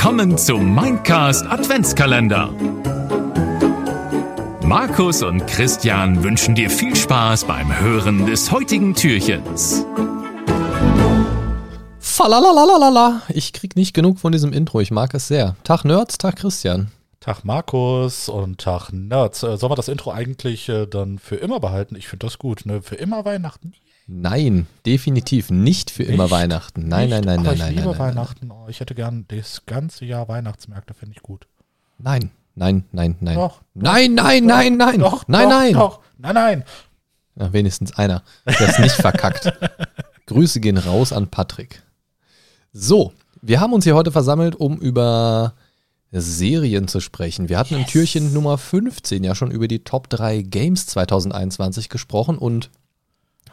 [0.00, 2.52] Willkommen zum Mindcast Adventskalender.
[4.62, 9.84] Markus und Christian wünschen dir viel Spaß beim Hören des heutigen Türchens.
[11.98, 13.22] Falalalalala.
[13.30, 14.80] Ich krieg nicht genug von diesem Intro.
[14.80, 15.56] Ich mag es sehr.
[15.64, 16.92] Tag Nerds, Tag Christian.
[17.18, 19.42] Tag Markus und Tag Nerds.
[19.42, 21.96] Äh, sollen wir das Intro eigentlich äh, dann für immer behalten?
[21.96, 22.82] Ich finde das gut, ne?
[22.82, 23.74] Für immer Weihnachten.
[24.10, 26.32] Nein, definitiv nicht für immer Nicht?
[26.32, 26.88] Weihnachten.
[26.88, 27.24] Nein, Nicht?
[27.24, 28.16] nein, nein, nein, ich nein, liebe nein, nein, nein.
[28.16, 28.50] Weihnachten.
[28.50, 31.46] Oh, ich hätte gern das ganze Jahr Weihnachtsmärkte, finde ich gut.
[31.98, 33.36] Nein, nein, nein, nein.
[33.36, 34.98] Doch, Nein, nein, doch, nein, nein.
[35.00, 35.72] Doch, nein, doch, nein.
[35.74, 36.64] Doch, nein, nein.
[37.36, 39.52] Ja, wenigstens einer, der es nicht verkackt.
[40.26, 41.82] Grüße gehen raus an Patrick.
[42.72, 45.52] So, wir haben uns hier heute versammelt, um über
[46.12, 47.50] Serien zu sprechen.
[47.50, 52.38] Wir hatten im Türchen Nummer 15 ja schon über die Top 3 Games 2021 gesprochen
[52.38, 52.70] und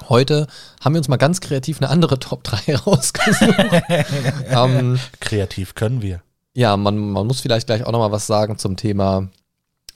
[0.10, 0.48] heute
[0.84, 3.56] haben wir uns mal ganz kreativ eine andere Top 3 rausgesucht.
[4.50, 6.22] ähm, Kreativ können wir.
[6.54, 9.28] ja, man, man muss vielleicht gleich auch nochmal was sagen zum Thema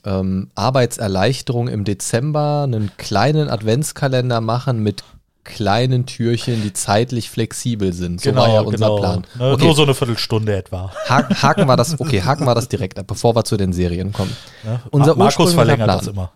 [0.04, 5.04] ähm, Arbeitserleichterung im Dezember, einen kleinen Adventskalender machen mit
[5.44, 8.20] kleinen Türchen, die zeitlich flexibel sind.
[8.20, 9.26] So war ja unser Plan.
[9.38, 10.92] Ne, Okay, Nur so eine Viertelstunde etwa.
[11.08, 14.12] haken, haken wir das, okay, haken wir das direkt ab, bevor wir zu den Serien
[14.12, 14.34] kommen.
[14.64, 14.80] Ne?
[14.90, 15.98] Unser Ma- Markus verlängert Plan.
[15.98, 16.32] das immer.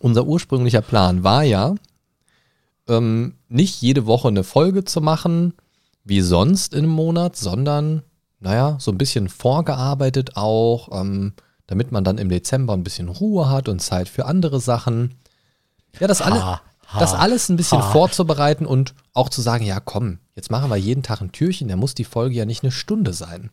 [0.00, 1.74] Unser ursprünglicher Plan war ja,
[2.88, 5.54] ähm, nicht jede Woche eine Folge zu machen,
[6.04, 8.02] wie sonst in einem Monat, sondern,
[8.40, 11.34] naja, so ein bisschen vorgearbeitet auch, ähm,
[11.66, 15.16] damit man dann im Dezember ein bisschen Ruhe hat und Zeit für andere Sachen.
[15.98, 17.90] Ja, das, alle, Ha, ha, das alles ein bisschen ha.
[17.90, 21.76] vorzubereiten und auch zu sagen, ja komm, jetzt machen wir jeden Tag ein Türchen, da
[21.76, 23.50] muss die Folge ja nicht eine Stunde sein.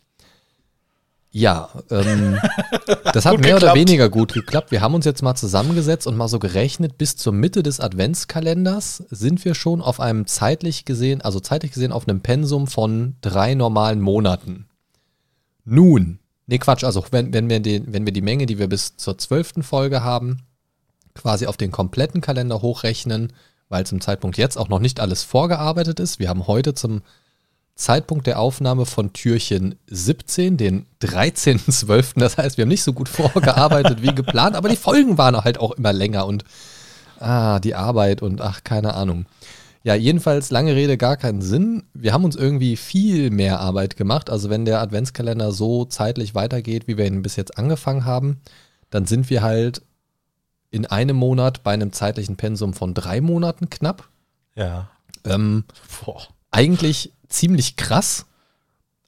[1.36, 2.38] Ja, ähm,
[3.12, 3.76] das hat mehr oder geklappt.
[3.76, 4.70] weniger gut geklappt.
[4.70, 9.03] Wir haben uns jetzt mal zusammengesetzt und mal so gerechnet, bis zur Mitte des Adventskalenders
[9.09, 13.56] sind wir schon auf einem zeitlich gesehen, also zeitlich gesehen auf einem Pensum von drei
[13.56, 14.67] normalen Monaten.
[15.66, 18.96] Nun, nee Quatsch, also wenn, wenn, wir den, wenn wir die Menge, die wir bis
[18.97, 20.44] zur zwölften Folge haben,
[21.16, 23.34] quasi auf den kompletten Kalender hochrechnen,
[23.69, 26.19] weil zum Zeitpunkt jetzt auch noch nicht alles vorgearbeitet ist.
[26.19, 27.02] Wir haben heute zum
[27.75, 32.19] Zeitpunkt der Aufnahme von Türchen 17, den 13.12.
[32.19, 35.59] Das heißt, wir haben nicht so gut vorgearbeitet wie geplant, aber die Folgen waren halt
[35.59, 36.44] auch immer länger und
[37.19, 39.25] ah, die Arbeit und ach, keine Ahnung.
[39.83, 41.83] Ja, jedenfalls lange Rede, gar keinen Sinn.
[41.94, 44.29] Wir haben uns irgendwie viel mehr Arbeit gemacht.
[44.29, 48.39] Also wenn der Adventskalender so zeitlich weitergeht, wie wir ihn bis jetzt angefangen haben,
[48.91, 49.81] dann sind wir halt
[50.72, 54.07] in einem Monat bei einem zeitlichen Pensum von drei Monaten knapp.
[54.56, 54.89] Ja.
[55.25, 55.66] Ähm,
[56.06, 56.28] Boah.
[56.53, 58.25] Eigentlich ziemlich krass.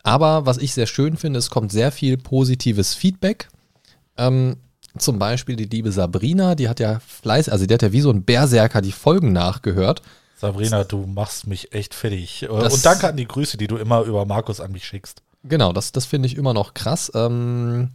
[0.03, 3.47] Aber was ich sehr schön finde, es kommt sehr viel positives Feedback.
[4.17, 4.57] Ähm,
[4.97, 8.11] zum Beispiel die liebe Sabrina, die hat ja Fleiß, also die hat ja wie so
[8.11, 10.01] ein Berserker die Folgen nachgehört.
[10.37, 12.45] Sabrina, du machst mich echt fertig.
[12.49, 15.21] Das- Und danke an die Grüße, die du immer über Markus an mich schickst.
[15.43, 17.11] Genau, das, das finde ich immer noch krass.
[17.15, 17.91] Ähm,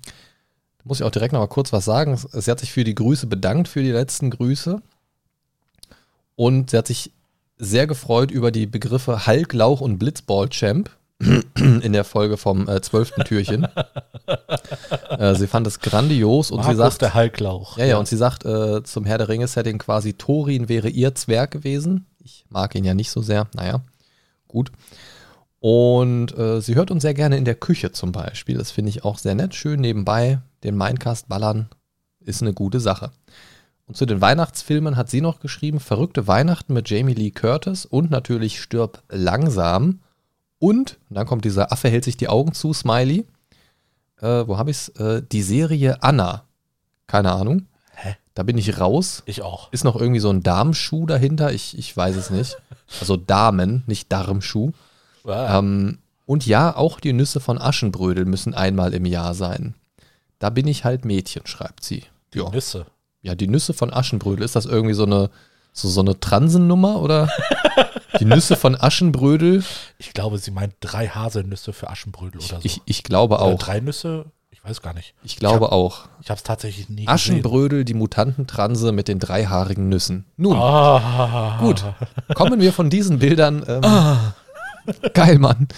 [0.85, 2.17] muss ich auch direkt noch mal kurz was sagen.
[2.17, 4.81] Sie hat sich für die Grüße bedankt, für die letzten Grüße.
[6.37, 7.13] Und sie hat sich
[7.61, 10.91] sehr gefreut über die Begriffe Hulk, Lauch und Blitzball-Champ
[11.55, 13.13] in der Folge vom äh, 12.
[13.27, 13.69] Türchen.
[15.11, 17.77] äh, sie fand es grandios und Markus, sie sagt, der Halklauch.
[17.77, 21.51] ja, ja, und sie sagt äh, zum Herr der Ringe-Setting quasi, Thorin wäre ihr Zwerg
[21.51, 22.07] gewesen.
[22.25, 23.49] Ich mag ihn ja nicht so sehr.
[23.55, 23.83] Naja,
[24.49, 24.73] gut.
[25.59, 28.57] Und äh, sie hört uns sehr gerne in der Küche zum Beispiel.
[28.57, 29.55] Das finde ich auch sehr nett.
[29.55, 31.69] Schön nebenbei den Mindcast ballern
[32.21, 33.11] ist eine gute Sache.
[33.91, 38.09] Und zu den Weihnachtsfilmen hat sie noch geschrieben: Verrückte Weihnachten mit Jamie Lee Curtis und
[38.09, 39.99] natürlich Stirb langsam.
[40.61, 43.27] Und, und dann kommt dieser Affe hält sich die Augen zu, Smiley.
[44.21, 44.89] Äh, wo habe ich es?
[44.91, 46.45] Äh, die Serie Anna.
[47.09, 47.67] Keine Ahnung.
[47.97, 48.15] Hä?
[48.35, 49.25] Da bin ich raus.
[49.27, 49.73] Ich auch.
[49.73, 51.53] Ist noch irgendwie so ein Damenschuh dahinter?
[51.53, 52.59] Ich, ich weiß es nicht.
[53.01, 54.71] Also Damen, nicht Darmschuh.
[55.25, 59.75] Ah, Ähm, und ja, auch die Nüsse von Aschenbrödel müssen einmal im Jahr sein.
[60.39, 62.05] Da bin ich halt Mädchen, schreibt sie.
[62.33, 62.87] Ja, Nüsse.
[63.23, 64.45] Ja die Nüsse von Aschenbrödel.
[64.45, 65.31] Ist das irgendwie so eine,
[65.73, 67.29] so, so eine Transennummer oder?
[68.19, 69.63] Die Nüsse von Aschenbrödel?
[69.99, 72.65] Ich glaube, sie meint drei Haselnüsse für Aschenbrödel oder so.
[72.65, 73.59] Ich, ich glaube Oder auch.
[73.59, 74.27] drei Nüsse?
[74.51, 75.15] Ich weiß gar nicht.
[75.23, 76.09] Ich glaube auch.
[76.21, 77.09] Ich habe es tatsächlich nie gesehen.
[77.09, 80.27] Aschenbrödel, die Mutantentranse mit den dreihaarigen Nüssen.
[80.37, 81.85] Nun, Ah, Gut,
[82.35, 83.65] kommen wir von diesen Bildern.
[83.67, 83.83] Ähm,
[85.15, 85.69] Geil, Mann.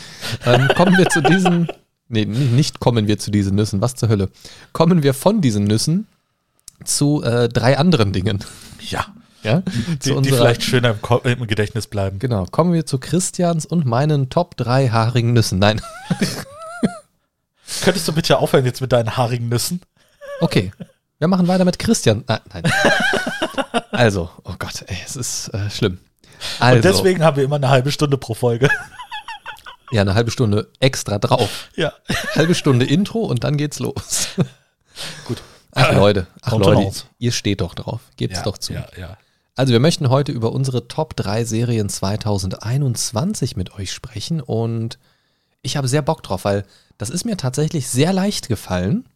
[0.46, 1.68] Ähm, kommen wir zu diesen.
[2.08, 3.80] Nee, nicht kommen wir zu diesen Nüssen.
[3.82, 4.30] Was zur Hölle?
[4.72, 6.06] Kommen wir von diesen Nüssen
[6.84, 8.44] zu äh, drei anderen Dingen.
[8.80, 9.06] Ja.
[9.42, 9.62] Ja?
[9.66, 10.94] Die, zu die vielleicht schöner
[11.24, 12.18] im, im Gedächtnis bleiben.
[12.18, 15.58] Genau, kommen wir zu Christians und meinen Top 3 haarigen Nüssen.
[15.58, 15.80] Nein,
[17.82, 19.80] Könntest du bitte aufhören jetzt mit deinen haarigen Nüssen?
[20.40, 20.72] okay.
[21.18, 22.24] Wir machen weiter mit Christian.
[22.26, 22.64] Nein, nein.
[23.92, 25.98] Also, oh Gott, ey, es ist äh, schlimm.
[26.58, 28.68] Also, Und deswegen haben wir immer eine halbe Stunde pro Folge.
[29.92, 31.68] Ja, eine halbe Stunde extra drauf.
[31.76, 31.92] Ja.
[32.34, 34.28] Halbe Stunde Intro und dann geht's los.
[35.26, 35.42] Gut.
[35.72, 36.52] Ach Leute, ach.
[36.56, 38.00] Leute, ihr steht doch drauf.
[38.16, 38.74] Gebt's Ja, doch zu.
[38.74, 39.16] Ja, ja.
[39.54, 44.98] Also wir möchten heute über unsere Top 3 Serien 2021 mit euch sprechen und
[45.62, 46.64] ich habe sehr Bock drauf, weil
[46.98, 49.06] das ist mir tatsächlich sehr leicht gefallen.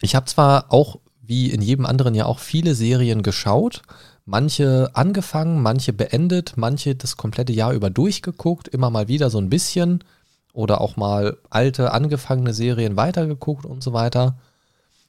[0.00, 3.82] Ich habe zwar auch wie in jedem anderen Jahr auch viele Serien geschaut,
[4.24, 9.50] manche angefangen, manche beendet, manche das komplette Jahr über durchgeguckt, immer mal wieder so ein
[9.50, 10.04] bisschen
[10.52, 14.38] oder auch mal alte angefangene Serien weitergeguckt und so weiter.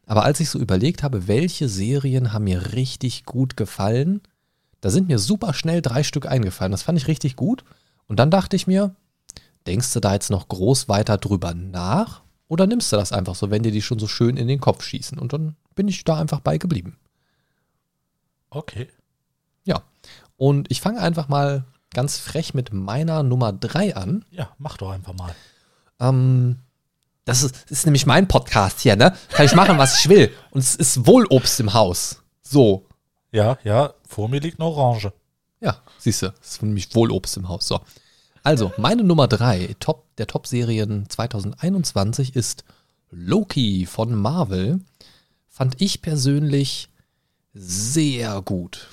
[0.08, 4.22] Aber als ich so überlegt habe, welche Serien haben mir richtig gut gefallen,
[4.82, 6.72] da sind mir super schnell drei Stück eingefallen.
[6.72, 7.64] Das fand ich richtig gut.
[8.08, 8.96] Und dann dachte ich mir,
[9.68, 12.22] denkst du da jetzt noch groß weiter drüber nach?
[12.48, 14.82] Oder nimmst du das einfach so, wenn dir die schon so schön in den Kopf
[14.82, 15.20] schießen?
[15.20, 16.98] Und dann bin ich da einfach bei geblieben.
[18.50, 18.88] Okay.
[19.66, 19.84] Ja.
[20.38, 24.24] Und ich fange einfach mal ganz frech mit meiner Nummer drei an.
[24.32, 25.36] Ja, mach doch einfach mal.
[26.00, 26.60] Ähm,
[27.28, 29.14] das ist, das ist nämlich mein Podcast hier, ne?
[29.30, 30.32] Kann ich machen, was ich will.
[30.52, 32.24] Und es ist wohl Obst im Haus.
[32.42, 32.86] So.
[33.34, 35.12] Ja, ja, vor mir liegt eine Orange.
[35.60, 37.68] Ja, siehst du, es ist nämlich wohl Obst im Haus.
[37.68, 37.82] So.
[38.44, 42.64] Also, meine Nummer drei Top, der Top-Serien 2021 ist
[43.12, 44.80] Loki von Marvel.
[45.50, 46.88] Fand ich persönlich
[47.54, 48.88] sehr gut.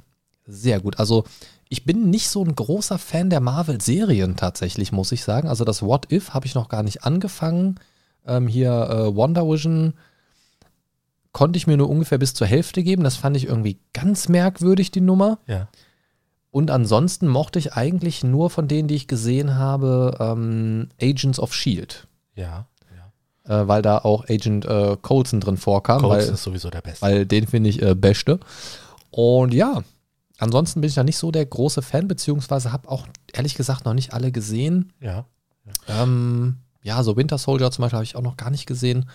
[0.44, 0.98] Sehr gut.
[0.98, 1.22] Also,
[1.68, 5.46] ich bin nicht so ein großer Fan der Marvel-Serien tatsächlich, muss ich sagen.
[5.48, 7.78] Also, das What If habe ich noch gar nicht angefangen.
[8.26, 9.94] Ähm, hier äh, Wonder Vision
[11.32, 13.04] konnte ich mir nur ungefähr bis zur Hälfte geben.
[13.04, 15.38] Das fand ich irgendwie ganz merkwürdig, die Nummer.
[15.46, 15.68] Ja.
[16.50, 21.52] Und ansonsten mochte ich eigentlich nur von denen, die ich gesehen habe, ähm, Agents of
[21.52, 22.06] Shield.
[22.36, 22.68] Ja.
[23.46, 23.62] ja.
[23.62, 27.04] Äh, weil da auch Agent äh, Coulson drin vorkam, Coates weil, ist sowieso der Beste.
[27.04, 28.38] weil den finde ich äh, beste.
[29.10, 29.82] Und ja,
[30.38, 33.94] ansonsten bin ich da nicht so der große Fan, beziehungsweise habe auch ehrlich gesagt noch
[33.94, 34.92] nicht alle gesehen.
[35.00, 35.26] ja.
[35.88, 39.08] Ähm, ja, so Winter Soldier zum Beispiel habe ich auch noch gar nicht gesehen.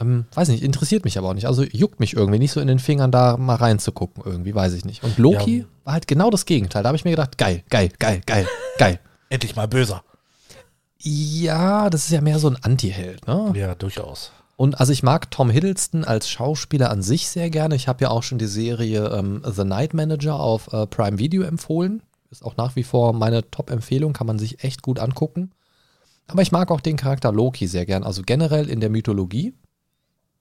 [0.00, 1.46] Ähm, weiß nicht, interessiert mich aber auch nicht.
[1.46, 4.84] Also juckt mich irgendwie nicht so in den Fingern, da mal reinzugucken, irgendwie, weiß ich
[4.86, 5.04] nicht.
[5.04, 5.64] Und Loki Ja.
[5.84, 6.82] war halt genau das Gegenteil.
[6.82, 8.46] Da habe ich mir gedacht, geil, geil, geil, geil,
[8.78, 8.98] geil.
[9.28, 10.02] Endlich mal böser.
[11.02, 13.52] Ja, das ist ja mehr so ein Anti-Held, ne?
[13.54, 14.32] Ja, durchaus.
[14.56, 17.74] Und also ich mag Tom Hiddleston als Schauspieler an sich sehr gerne.
[17.74, 21.42] Ich habe ja auch schon die Serie ähm, The Night Manager auf äh, Prime Video
[21.42, 22.02] empfohlen.
[22.30, 25.50] Ist auch nach wie vor meine Top-Empfehlung, kann man sich echt gut angucken.
[26.30, 28.04] Aber ich mag auch den Charakter Loki sehr gern.
[28.04, 29.54] Also generell in der Mythologie,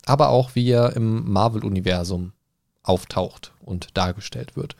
[0.05, 2.33] aber auch wie er im Marvel-Universum
[2.83, 4.75] auftaucht und dargestellt wird.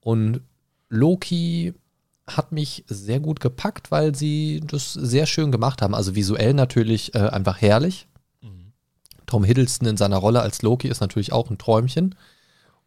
[0.00, 0.40] Und
[0.88, 1.74] Loki
[2.26, 5.94] hat mich sehr gut gepackt, weil sie das sehr schön gemacht haben.
[5.94, 8.06] Also visuell natürlich äh, einfach herrlich.
[9.26, 12.14] Tom Hiddleston in seiner Rolle als Loki ist natürlich auch ein Träumchen.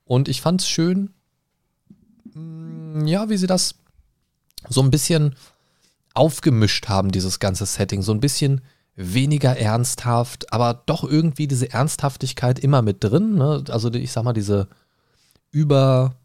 [0.05, 1.13] Und ich fand es schön,
[2.33, 3.75] mm, ja, wie sie das
[4.69, 5.35] so ein bisschen
[6.13, 8.01] aufgemischt haben, dieses ganze Setting.
[8.01, 8.61] So ein bisschen
[8.97, 13.35] weniger ernsthaft, aber doch irgendwie diese Ernsthaftigkeit immer mit drin.
[13.35, 13.63] Ne?
[13.69, 14.67] Also ich sag mal, diese
[15.51, 16.15] über,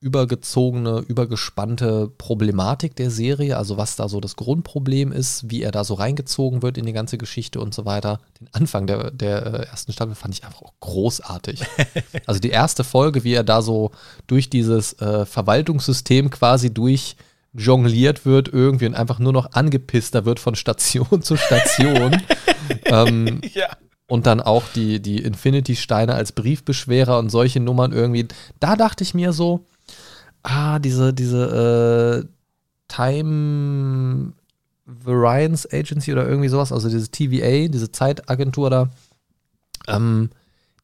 [0.00, 5.84] übergezogene, übergespannte Problematik der Serie, also was da so das Grundproblem ist, wie er da
[5.84, 8.18] so reingezogen wird in die ganze Geschichte und so weiter.
[8.40, 11.62] Den Anfang der, der äh, ersten Staffel fand ich einfach auch großartig.
[12.26, 13.92] also die erste Folge, wie er da so
[14.26, 17.16] durch dieses äh, Verwaltungssystem quasi durch
[17.54, 22.22] jongliert wird irgendwie und einfach nur noch angepisster wird von Station zu Station.
[22.84, 23.68] ähm, Ja.
[24.06, 28.28] und dann auch die, die Infinity-Steine als Briefbeschwerer und solche Nummern irgendwie.
[28.60, 29.64] Da dachte ich mir so,
[30.42, 32.28] ah, diese, diese äh,
[32.88, 34.32] Time
[34.86, 38.90] Variance Agency oder irgendwie sowas, also diese TVA, diese Zeitagentur da,
[39.86, 40.30] ähm,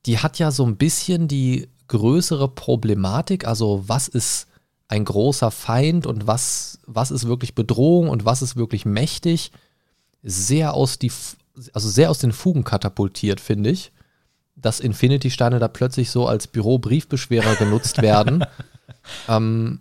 [0.04, 4.46] die hat ja so ein bisschen die größere Problematik, also was ist
[4.88, 9.50] ein großer Feind und was, was ist wirklich Bedrohung und was ist wirklich mächtig,
[10.22, 11.12] sehr aus die,
[11.72, 13.92] also sehr aus den Fugen katapultiert, finde ich,
[14.56, 18.44] dass Infinity-Steine da plötzlich so als Büro-Briefbeschwerer genutzt werden.
[19.28, 19.80] ähm,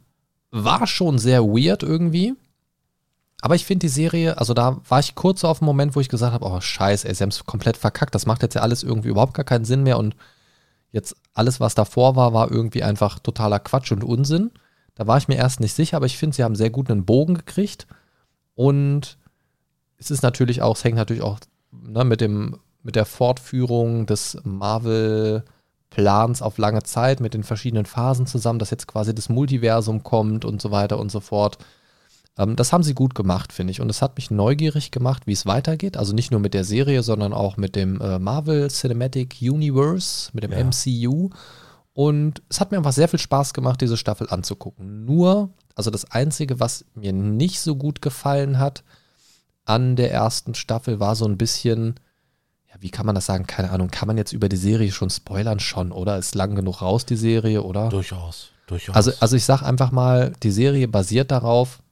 [0.51, 2.35] war schon sehr weird irgendwie.
[3.41, 5.99] Aber ich finde die Serie, also da war ich kurz so auf den Moment, wo
[5.99, 8.61] ich gesagt habe, oh scheiße, ey, sie haben es komplett verkackt, das macht jetzt ja
[8.61, 10.15] alles irgendwie überhaupt gar keinen Sinn mehr und
[10.93, 14.51] jetzt alles, was davor war, war irgendwie einfach totaler Quatsch und Unsinn.
[14.95, 17.05] Da war ich mir erst nicht sicher, aber ich finde, sie haben sehr gut einen
[17.05, 17.87] Bogen gekriegt
[18.55, 19.17] und
[19.97, 21.39] es ist natürlich auch, es hängt natürlich auch
[21.71, 28.27] ne, mit dem, mit der Fortführung des Marvel-Plans auf lange Zeit, mit den verschiedenen Phasen
[28.27, 31.57] zusammen, dass jetzt quasi das Multiversum kommt und so weiter und so fort.
[32.37, 33.81] Ähm, das haben sie gut gemacht, finde ich.
[33.81, 35.97] Und es hat mich neugierig gemacht, wie es weitergeht.
[35.97, 40.43] Also nicht nur mit der Serie, sondern auch mit dem äh, Marvel Cinematic Universe, mit
[40.43, 40.63] dem Ja.
[40.63, 41.29] MCU.
[41.93, 45.05] Und es hat mir einfach sehr viel Spaß gemacht, diese Staffel anzugucken.
[45.05, 48.83] Nur, also das Einzige, was mir nicht so gut gefallen hat,
[49.65, 51.95] an der ersten Staffel war so ein bisschen,
[52.67, 53.45] ja, wie kann man das sagen?
[53.45, 53.89] Keine Ahnung.
[53.89, 55.59] Kann man jetzt über die Serie schon spoilern?
[55.59, 56.17] Schon, oder?
[56.17, 57.89] Ist lang genug raus, die Serie, oder?
[57.89, 58.95] Durchaus, durchaus.
[58.95, 61.82] Also, also ich sag einfach mal, die Serie basiert darauf,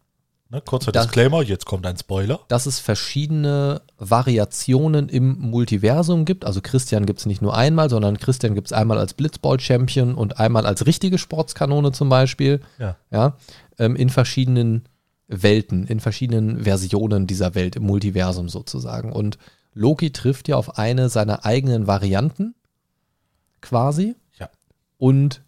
[0.51, 2.39] ne, kurzer das- Disclaimer, jetzt kommt ein Spoiler.
[2.49, 6.45] dass es verschiedene Variationen im Multiversum gibt.
[6.45, 10.39] Also Christian gibt es nicht nur einmal, sondern Christian gibt es einmal als Blitzball-Champion und
[10.39, 12.61] einmal als richtige Sportskanone zum Beispiel.
[12.79, 12.95] Ja.
[13.11, 13.37] Ja,
[13.79, 14.83] ähm, in verschiedenen
[15.27, 19.13] Welten, in verschiedenen Versionen dieser Welt, im Multiversum sozusagen.
[19.13, 19.37] Und
[19.73, 22.53] Loki trifft ja auf eine seiner eigenen Varianten
[23.61, 24.49] quasi Ja.
[24.97, 25.41] und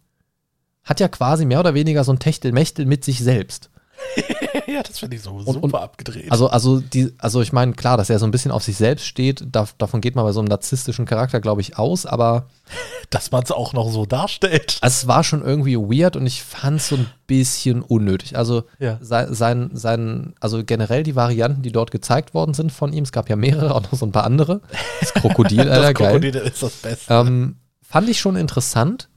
[0.83, 3.69] hat ja quasi mehr oder weniger so ein Techtelmechtel mit sich selbst.
[4.67, 6.31] ja, das finde ich so super und- abgedreht.
[6.31, 9.05] Also, also, die, also ich meine, klar, dass er so ein bisschen auf sich selbst
[9.05, 12.48] steht, da, davon geht man bei so einem narzisstischen Charakter, glaube ich, aus, aber
[13.10, 14.77] dass man es auch noch so darstellt.
[14.81, 18.38] es war schon irgendwie weird und ich fand es so ein bisschen unnötig.
[18.38, 18.98] Also Ja.
[19.01, 23.12] sein, sein, sein, also generell die Varianten, die dort gezeigt worden sind von ihm, es
[23.12, 24.62] gab ja mehrere, auch noch so ein paar andere.
[25.00, 26.07] Das Krokodil, Alter, das geil.
[26.12, 27.13] Krokodil ist das Beste.
[27.13, 29.10] Ähm, fand ich schon interessant.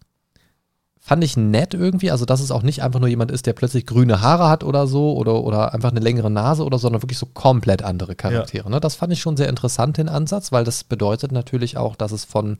[1.07, 3.87] Fand ich nett irgendwie, also dass es auch nicht einfach nur jemand ist, der plötzlich
[3.87, 7.19] grüne Haare hat oder so oder, oder einfach eine längere Nase oder so, sondern wirklich
[7.19, 8.69] so komplett andere Charaktere.
[8.69, 8.81] Ne?
[8.81, 12.25] Das fand ich schon sehr interessant, den Ansatz, weil das bedeutet natürlich auch, dass es
[12.25, 12.59] von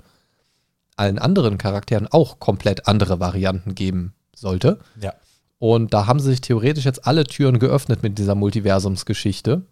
[0.95, 4.79] allen anderen Charakteren auch komplett andere Varianten geben sollte.
[5.03, 5.13] ja.
[5.59, 9.63] Und da haben sie sich theoretisch jetzt alle Türen geöffnet mit dieser Multiversumsgeschichte.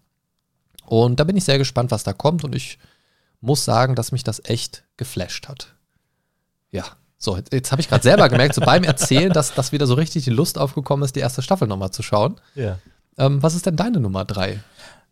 [0.85, 2.43] Und da bin ich sehr gespannt, was da kommt.
[2.43, 2.79] Und ich
[3.39, 5.75] muss sagen, dass mich das echt geflasht hat.
[6.71, 6.85] Ja,
[7.25, 9.95] so, jetzt, jetzt habe ich gerade selber gemerkt, so beim Erzählen, dass, dass wieder so
[9.95, 12.39] richtig die Lust aufgekommen ist, die erste Staffel nochmal zu schauen.
[12.55, 12.79] Ja.
[13.17, 14.61] Ähm, was ist denn deine Nummer drei?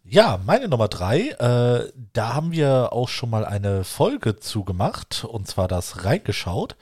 [0.05, 5.47] Ja, meine Nummer drei, äh, da haben wir auch schon mal eine Folge zugemacht, und
[5.47, 6.75] zwar das reingeschaut.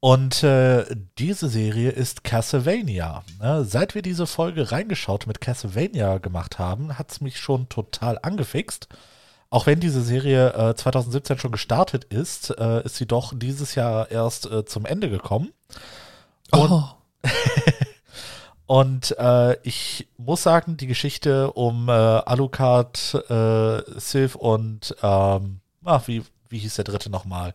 [0.00, 0.84] Und äh,
[1.16, 3.22] diese Serie ist Castlevania.
[3.40, 3.64] Ne?
[3.64, 8.88] Seit wir diese Folge reingeschaut mit Castlevania gemacht haben, hat es mich schon total angefixt.
[9.52, 14.10] Auch wenn diese Serie äh, 2017 schon gestartet ist, äh, ist sie doch dieses Jahr
[14.10, 15.52] erst äh, zum Ende gekommen.
[16.52, 16.84] Und oh,
[18.66, 26.08] Und äh, ich muss sagen, die Geschichte um äh, Alucard, äh, Sylph und ähm, ach,
[26.08, 27.52] wie, wie hieß der dritte nochmal?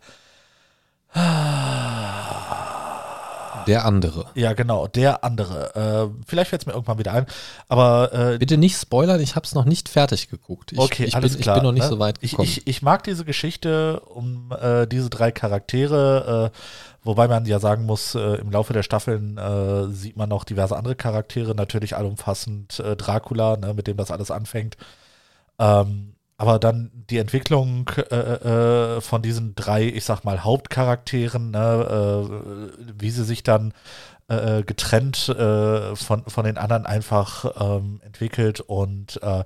[3.68, 4.26] Der andere.
[4.36, 5.76] Ja, genau, der andere.
[5.76, 7.26] Äh, vielleicht fällt es mir irgendwann wieder ein.
[7.68, 10.72] Aber äh, Bitte nicht spoilern, ich habe es noch nicht fertig geguckt.
[10.72, 11.58] Ich, okay, ich, alles bin, klar.
[11.58, 11.90] ich bin noch nicht ne?
[11.90, 12.48] so weit ich, gekommen.
[12.48, 16.58] ich, ich mag diese Geschichte um äh, diese drei Charaktere, äh,
[17.04, 20.76] wobei man ja sagen muss, äh, im Laufe der Staffeln äh, sieht man noch diverse
[20.76, 24.78] andere Charaktere, natürlich allumfassend Dracula, ne, mit dem das alles anfängt.
[25.60, 32.30] Ähm, aber dann die Entwicklung äh, äh, von diesen drei, ich sag mal, Hauptcharakteren, ne,
[32.80, 33.74] äh, wie sie sich dann
[34.28, 39.44] äh, getrennt äh, von, von den anderen einfach ähm, entwickelt und äh,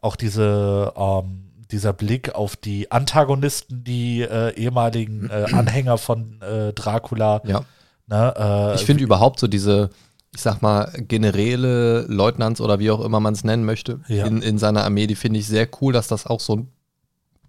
[0.00, 6.72] auch diese, ähm, dieser Blick auf die Antagonisten, die äh, ehemaligen äh, Anhänger von äh,
[6.72, 7.42] Dracula.
[7.44, 7.62] ja.
[8.06, 9.90] Ne, äh, Ich finde überhaupt so diese,
[10.34, 14.26] ich sag mal, Generäle, Leutnants oder wie auch immer man es nennen möchte, Ja.
[14.26, 16.68] in, in seiner Armee, die finde ich sehr cool, dass das auch so ein,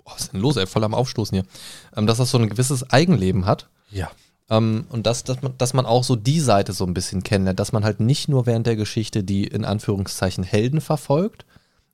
[0.04, 1.46] oh, was ist denn los, ey, voll am Aufstoßen hier,
[1.96, 3.68] ähm, dass das so ein gewisses Eigenleben hat.
[3.92, 4.10] ja,
[4.50, 7.60] Ähm, und dass, dass, man, dass man auch so die Seite so ein bisschen kennenlernt,
[7.60, 11.46] dass man halt nicht nur während der Geschichte die in Anführungszeichen Helden verfolgt,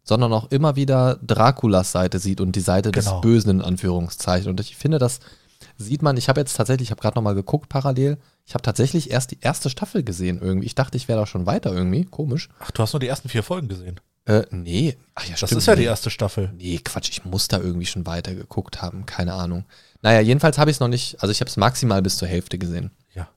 [0.03, 3.11] sondern auch immer wieder Draculas Seite sieht und die Seite Genau.
[3.15, 4.49] des Bösen in Anführungszeichen.
[4.49, 5.19] Und ich finde, das
[5.77, 9.11] sieht man, ich habe jetzt tatsächlich, ich habe gerade nochmal geguckt parallel, ich habe tatsächlich
[9.11, 10.65] erst die erste Staffel gesehen irgendwie.
[10.65, 12.49] Ich dachte, ich wäre da schon weiter irgendwie, komisch.
[12.59, 13.99] Ach, du hast nur die ersten vier Folgen gesehen.
[14.25, 15.59] Äh, nee, ach ja, Das stimmt.
[15.61, 16.51] ist ja die erste Staffel.
[16.57, 19.63] Nee, Quatsch, ich muss da irgendwie schon weiter geguckt haben, keine Ahnung.
[20.01, 22.57] Naja, jedenfalls habe ich es noch nicht, also ich habe es maximal bis zur Hälfte
[22.57, 22.91] gesehen.
[23.15, 23.29] Ja.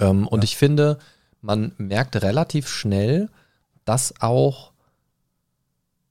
[0.00, 0.98] Ähm, und ich finde,
[1.40, 3.28] man merkt relativ schnell,
[3.84, 4.72] dass auch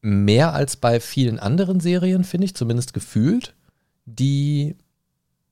[0.02, 3.54] mehr als bei vielen anderen Serien, finde ich, zumindest gefühlt,
[4.06, 4.76] die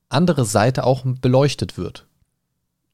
[0.10, 2.06] andere Seite auch beleuchtet wird.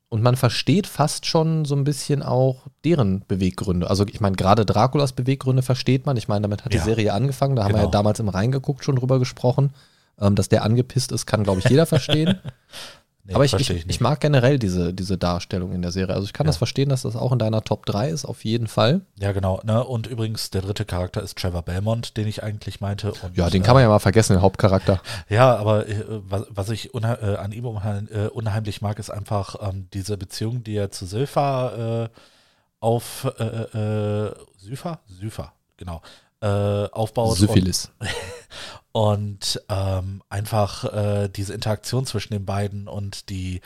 [0.09, 3.89] Und man versteht fast schon so ein bisschen auch deren Beweggründe.
[3.89, 6.15] Also ich meine, gerade Draculas Beweggründe versteht man.
[6.15, 6.79] Ich meine, damit hat Ja.
[6.81, 7.55] die Serie angefangen.
[7.55, 7.87] Da haben wir Genau.
[7.87, 9.71] ja damals im Reingeguckt schon drüber gesprochen.
[10.17, 12.39] Ähm, dass der angepisst ist, kann, glaube ich, jeder verstehen.
[13.27, 16.13] Nee, Aber ich, ich, ich mag generell diese, diese Darstellung in der Serie.
[16.13, 16.49] Also ich kann Ja.
[16.49, 19.01] das verstehen, dass das auch in deiner Top 3 ist, auf jeden Fall.
[19.19, 19.59] Ja, genau.
[19.63, 19.83] Ne?
[19.83, 23.13] Und übrigens, der dritte Charakter ist Trevor Belmont, den ich eigentlich meinte.
[23.13, 25.01] Und, Ja, den äh, kann man ja mal vergessen, den Hauptcharakter.
[25.29, 29.55] Ja, aber äh, was, was ich äh, an ihm unheim äh, unheimlich mag, ist einfach
[29.67, 32.09] ähm, diese Beziehung, die er zu Silpha äh,
[32.79, 33.43] auf äh,
[34.27, 34.99] äh, Sypha?
[35.07, 36.01] Sypha, genau.
[36.45, 37.31] Äh, aufbaut.
[37.31, 37.91] Und, Syphilis.
[38.91, 43.61] und ähm, einfach äh, diese Interaktion zwischen den beiden und die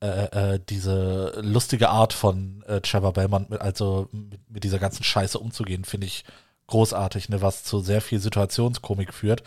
[0.00, 5.04] äh, äh, diese lustige Art von äh, Trevor Belmont, mit, also mit, mit dieser ganzen
[5.04, 6.24] Scheiße umzugehen, finde ich
[6.66, 9.42] großartig, ne, was zu sehr viel Situationskomik führt.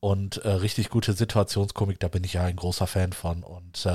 [0.00, 3.44] Und äh, richtig gute Situationskomik, da bin ich ja ein großer Fan von.
[3.44, 3.88] Und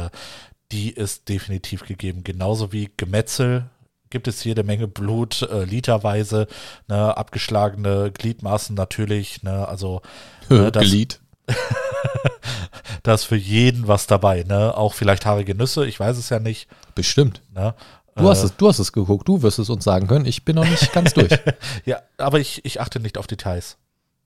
[0.71, 2.23] die ist definitiv gegeben.
[2.23, 3.69] Genauso wie Gemetzel
[4.12, 6.48] gibt es jede Menge Blut, äh, literweise,
[6.88, 10.01] ne, abgeschlagene Gliedmaßen natürlich, ne, also
[10.50, 11.20] ne, das, Glied.
[13.03, 14.75] da ist für jeden was dabei, ne?
[14.75, 16.68] Auch vielleicht haarige Nüsse, ich weiß es ja nicht.
[16.96, 17.41] Bestimmt.
[17.53, 17.74] Ne?
[18.15, 20.25] Du, hast äh, es, du hast es geguckt, du wirst es uns sagen können.
[20.25, 21.32] Ich bin noch nicht ganz durch.
[21.86, 23.77] ja, aber ich, ich achte nicht auf Details.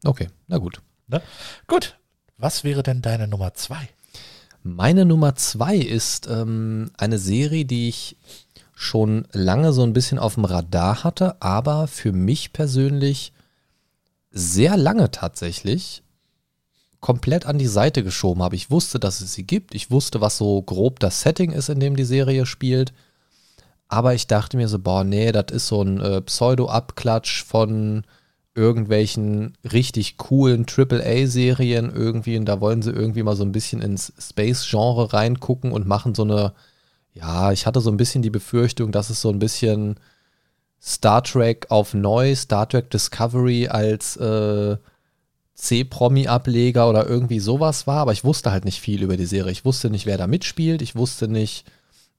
[0.04, 0.82] Okay, na gut.
[1.08, 1.22] Ne?
[1.68, 1.98] Gut.
[2.38, 3.88] Was wäre denn deine Nummer zwei?
[4.62, 8.18] Meine Nummer zwei ist ähm, eine Serie, die ich
[8.76, 13.34] schon lange so ein bisschen auf dem Radar hatte, aber für mich persönlich
[14.32, 16.04] sehr lange tatsächlich
[17.00, 18.56] komplett an die Seite geschoben habe.
[18.56, 19.76] Ich wusste, dass es sie gibt.
[19.76, 22.94] Ich wusste, was so grob das Setting ist, in dem die Serie spielt.
[23.88, 28.04] Aber ich dachte mir so, boah, nee, das ist so ein äh, Pseudo-Abklatsch von
[28.56, 32.38] irgendwelchen richtig coolen AAA-Serien irgendwie.
[32.38, 36.24] Und da wollen sie irgendwie mal so ein bisschen ins Space-Genre reingucken und machen so
[36.24, 36.54] eine,
[37.16, 39.96] ja, ich hatte so ein bisschen die Befürchtung, dass es so ein bisschen
[40.82, 44.78] Star Trek auf neu, Star Trek Discovery als äh,
[45.56, 49.52] C-Promi-Ableger oder irgendwie sowas war, aber ich wusste halt nicht viel über die Serie.
[49.52, 51.66] Ich wusste nicht, wer da mitspielt, ich wusste nicht,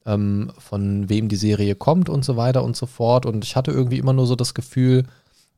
[0.07, 3.27] ähm, von wem die Serie kommt und so weiter und so fort.
[3.27, 5.05] Und ich hatte irgendwie immer nur so das Gefühl,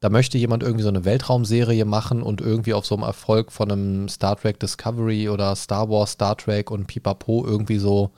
[0.00, 3.70] da möchte jemand irgendwie so eine Weltraumserie machen und irgendwie auf so einem Erfolg von
[3.70, 8.10] einem Star Trek Discovery oder Star Wars Star Trek und Pipapo irgendwie so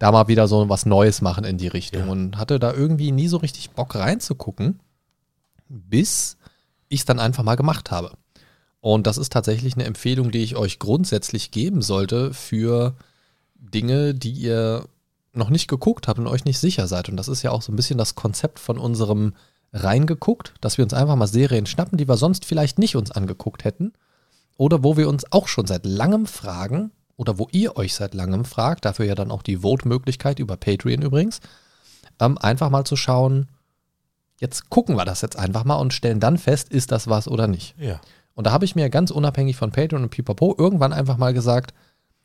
[0.00, 2.06] da mal wieder so was Neues machen in die Richtung.
[2.06, 2.10] Ja.
[2.10, 4.80] Und hatte da irgendwie nie so richtig Bock reinzugucken,
[5.68, 6.36] bis
[6.88, 8.12] ich es dann einfach mal gemacht habe.
[8.80, 12.94] Und das ist tatsächlich eine Empfehlung, die ich euch grundsätzlich geben sollte für
[13.54, 14.86] Dinge, die ihr
[15.34, 17.10] noch nicht geguckt habt und euch nicht sicher seid.
[17.10, 19.34] Und das ist ja auch so ein bisschen das Konzept von unserem
[19.74, 23.64] reingeguckt, dass wir uns einfach mal Serien schnappen, die wir sonst vielleicht nicht uns angeguckt
[23.64, 23.92] hätten.
[24.56, 28.46] Oder wo wir uns auch schon seit langem fragen, oder wo ihr euch seit langem
[28.46, 31.40] fragt, dafür ja dann auch die Vote-Möglichkeit über Patreon übrigens,
[32.18, 33.48] ähm, einfach mal zu schauen,
[34.38, 37.46] jetzt gucken wir das jetzt einfach mal und stellen dann fest, ist das was oder
[37.46, 37.74] nicht.
[37.78, 38.00] Ja.
[38.32, 41.74] Und da habe ich mir ganz unabhängig von Patreon und Pipapo irgendwann einfach mal gesagt,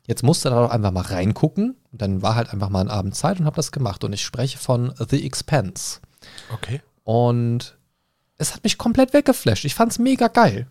[0.06, 1.76] jetzt musst du da doch einfach mal reingucken.
[1.92, 4.02] Und dann war halt einfach mal ein Abend Zeit und habe das gemacht.
[4.02, 6.00] Und ich spreche von The Expanse.
[6.54, 6.80] Okay.
[7.04, 7.76] Und
[8.38, 9.66] es hat mich komplett weggeflasht.
[9.66, 10.68] Ich fand es mega geil.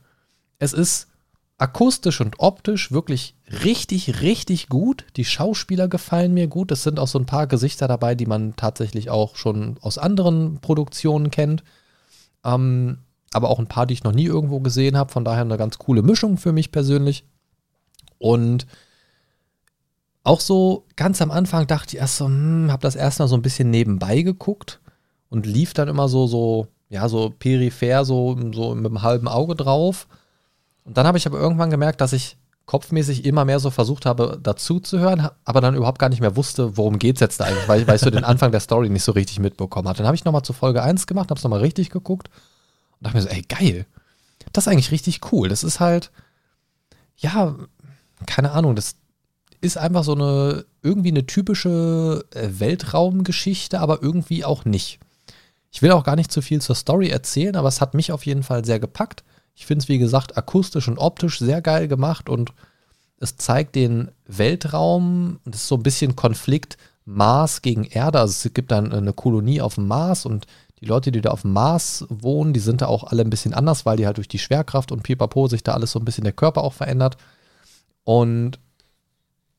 [0.58, 1.10] Es ist
[1.58, 5.06] akustisch und optisch wirklich richtig, richtig gut.
[5.16, 6.72] Die Schauspieler gefallen mir gut.
[6.72, 10.60] Es sind auch so ein paar Gesichter dabei, die man tatsächlich auch schon aus anderen
[10.60, 11.64] Produktionen kennt.
[12.44, 13.00] Ähm,
[13.34, 15.12] aber auch ein paar, die ich noch nie irgendwo gesehen habe.
[15.12, 17.26] Von daher eine ganz coole Mischung für mich persönlich.
[18.18, 18.66] Und
[20.24, 23.36] auch so ganz am Anfang dachte ich erst so, hm, habe das erst mal so
[23.36, 24.82] ein bisschen nebenbei geguckt
[25.30, 29.56] und lief dann immer so, so, ja, so peripher, so, so mit einem halben Auge
[29.56, 30.08] drauf.
[30.86, 34.40] Und dann habe ich aber irgendwann gemerkt, dass ich kopfmäßig immer mehr so versucht habe,
[34.42, 37.46] dazu zu hören, aber dann überhaupt gar nicht mehr wusste, worum geht es jetzt da
[37.46, 40.00] eigentlich, weil, weil ich so den Anfang der Story nicht so richtig mitbekommen hatte.
[40.00, 43.18] Dann habe ich nochmal zu Folge 1 gemacht, habe es nochmal richtig geguckt und dachte
[43.18, 43.86] mir so, ey, geil.
[44.54, 45.50] Das ist eigentlich richtig cool.
[45.50, 46.12] Das ist halt,
[47.18, 47.56] ja,
[48.26, 48.96] keine Ahnung, das
[49.62, 55.00] ist einfach so eine, irgendwie eine typische äh, Weltraumgeschichte, aber irgendwie auch nicht.
[55.72, 58.26] Ich will auch gar nicht zu viel zur Story erzählen, aber es hat mich auf
[58.26, 59.24] jeden Fall sehr gepackt.
[59.56, 62.54] Ich finde es, wie gesagt, akustisch und optisch sehr geil gemacht und
[63.20, 68.20] es zeigt den Weltraum, das ist so ein bisschen Konflikt Mars gegen Erde.
[68.20, 70.46] Also es gibt dann eine Kolonie auf dem Mars und
[70.82, 73.54] die Leute, die da auf dem Mars wohnen, die sind da auch alle ein bisschen
[73.54, 76.26] anders, weil die halt durch die Schwerkraft und Pipapo sich da alles so ein bisschen
[76.26, 77.16] der Körper auch verändert.
[78.04, 78.60] Und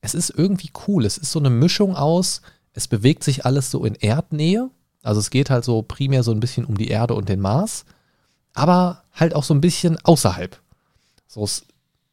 [0.01, 1.05] es ist irgendwie cool.
[1.05, 2.41] Es ist so eine Mischung aus,
[2.73, 4.69] es bewegt sich alles so in Erdnähe.
[5.01, 7.85] Also es geht halt so primär so ein bisschen um die Erde und den Mars,
[8.57, 10.59] aber halt auch so ein bisschen außerhalb.
[11.27, 11.65] So, es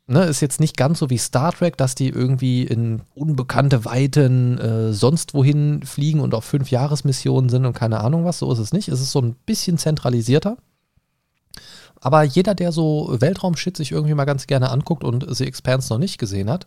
[0.06, 4.58] ne, ist jetzt nicht ganz so wie Star Trek, dass die irgendwie in unbekannte Weiten
[4.58, 8.40] äh, sonst wohin fliegen und auf fünf Jahresmissionen sind und keine Ahnung was.
[8.40, 8.88] So ist es nicht.
[8.88, 10.58] Es ist so ein bisschen zentralisierter.
[12.00, 15.98] Aber jeder, der so Weltraumshit sich irgendwie mal ganz gerne anguckt und The Expanse noch
[15.98, 16.66] nicht gesehen hat,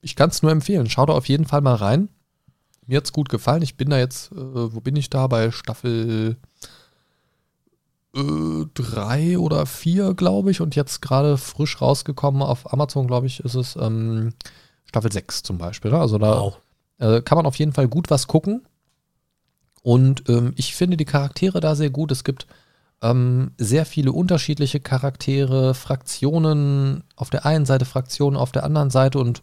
[0.00, 0.88] ich kann es nur empfehlen.
[0.88, 2.08] Schau da auf jeden Fall mal rein.
[2.86, 3.62] Mir hat es gut gefallen.
[3.62, 5.26] Ich bin da jetzt, äh, wo bin ich da?
[5.26, 6.36] Bei Staffel
[8.14, 13.40] äh, drei oder vier, glaube ich, und jetzt gerade frisch rausgekommen auf Amazon, glaube ich,
[13.40, 14.32] ist es ähm,
[14.84, 15.90] Staffel 6 zum Beispiel.
[15.90, 15.98] Ne?
[15.98, 16.56] Also da wow.
[16.98, 18.66] äh, kann man auf jeden Fall gut was gucken.
[19.82, 22.12] Und ähm, ich finde die Charaktere da sehr gut.
[22.12, 22.46] Es gibt
[23.02, 29.18] ähm, sehr viele unterschiedliche Charaktere, Fraktionen auf der einen Seite, Fraktionen auf der anderen Seite
[29.18, 29.40] und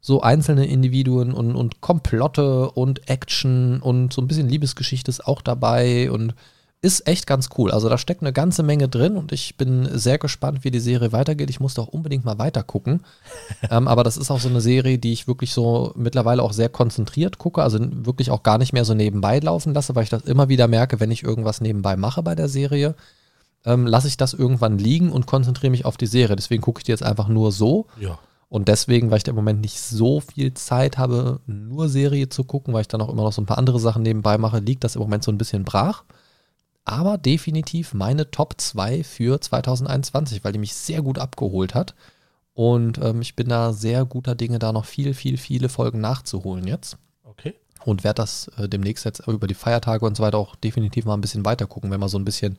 [0.00, 5.42] so einzelne Individuen und, und Komplotte und Action und so ein bisschen Liebesgeschichte ist auch
[5.42, 6.34] dabei und
[6.80, 7.72] ist echt ganz cool.
[7.72, 11.10] Also da steckt eine ganze Menge drin und ich bin sehr gespannt, wie die Serie
[11.10, 11.50] weitergeht.
[11.50, 13.02] Ich muss doch unbedingt mal weiter gucken.
[13.70, 16.68] ähm, aber das ist auch so eine Serie, die ich wirklich so mittlerweile auch sehr
[16.68, 20.22] konzentriert gucke, also wirklich auch gar nicht mehr so nebenbei laufen lasse, weil ich das
[20.22, 22.94] immer wieder merke, wenn ich irgendwas nebenbei mache bei der Serie,
[23.64, 26.36] ähm, lasse ich das irgendwann liegen und konzentriere mich auf die Serie.
[26.36, 27.86] Deswegen gucke ich die jetzt einfach nur so.
[27.98, 28.20] Ja.
[28.48, 32.44] Und deswegen, weil ich da im Moment nicht so viel Zeit habe, nur Serie zu
[32.44, 34.84] gucken, weil ich dann auch immer noch so ein paar andere Sachen nebenbei mache, liegt
[34.84, 36.04] das im Moment so ein bisschen brach
[36.88, 41.94] aber definitiv meine Top 2 für 2021, weil die mich sehr gut abgeholt hat.
[42.54, 46.66] Und ähm, ich bin da sehr guter Dinge, da noch viel, viel, viele Folgen nachzuholen
[46.66, 46.96] jetzt.
[47.24, 47.54] Okay.
[47.84, 51.14] Und werde das äh, demnächst jetzt über die Feiertage und so weiter auch definitiv mal
[51.14, 52.58] ein bisschen weiter gucken, wenn man so ein bisschen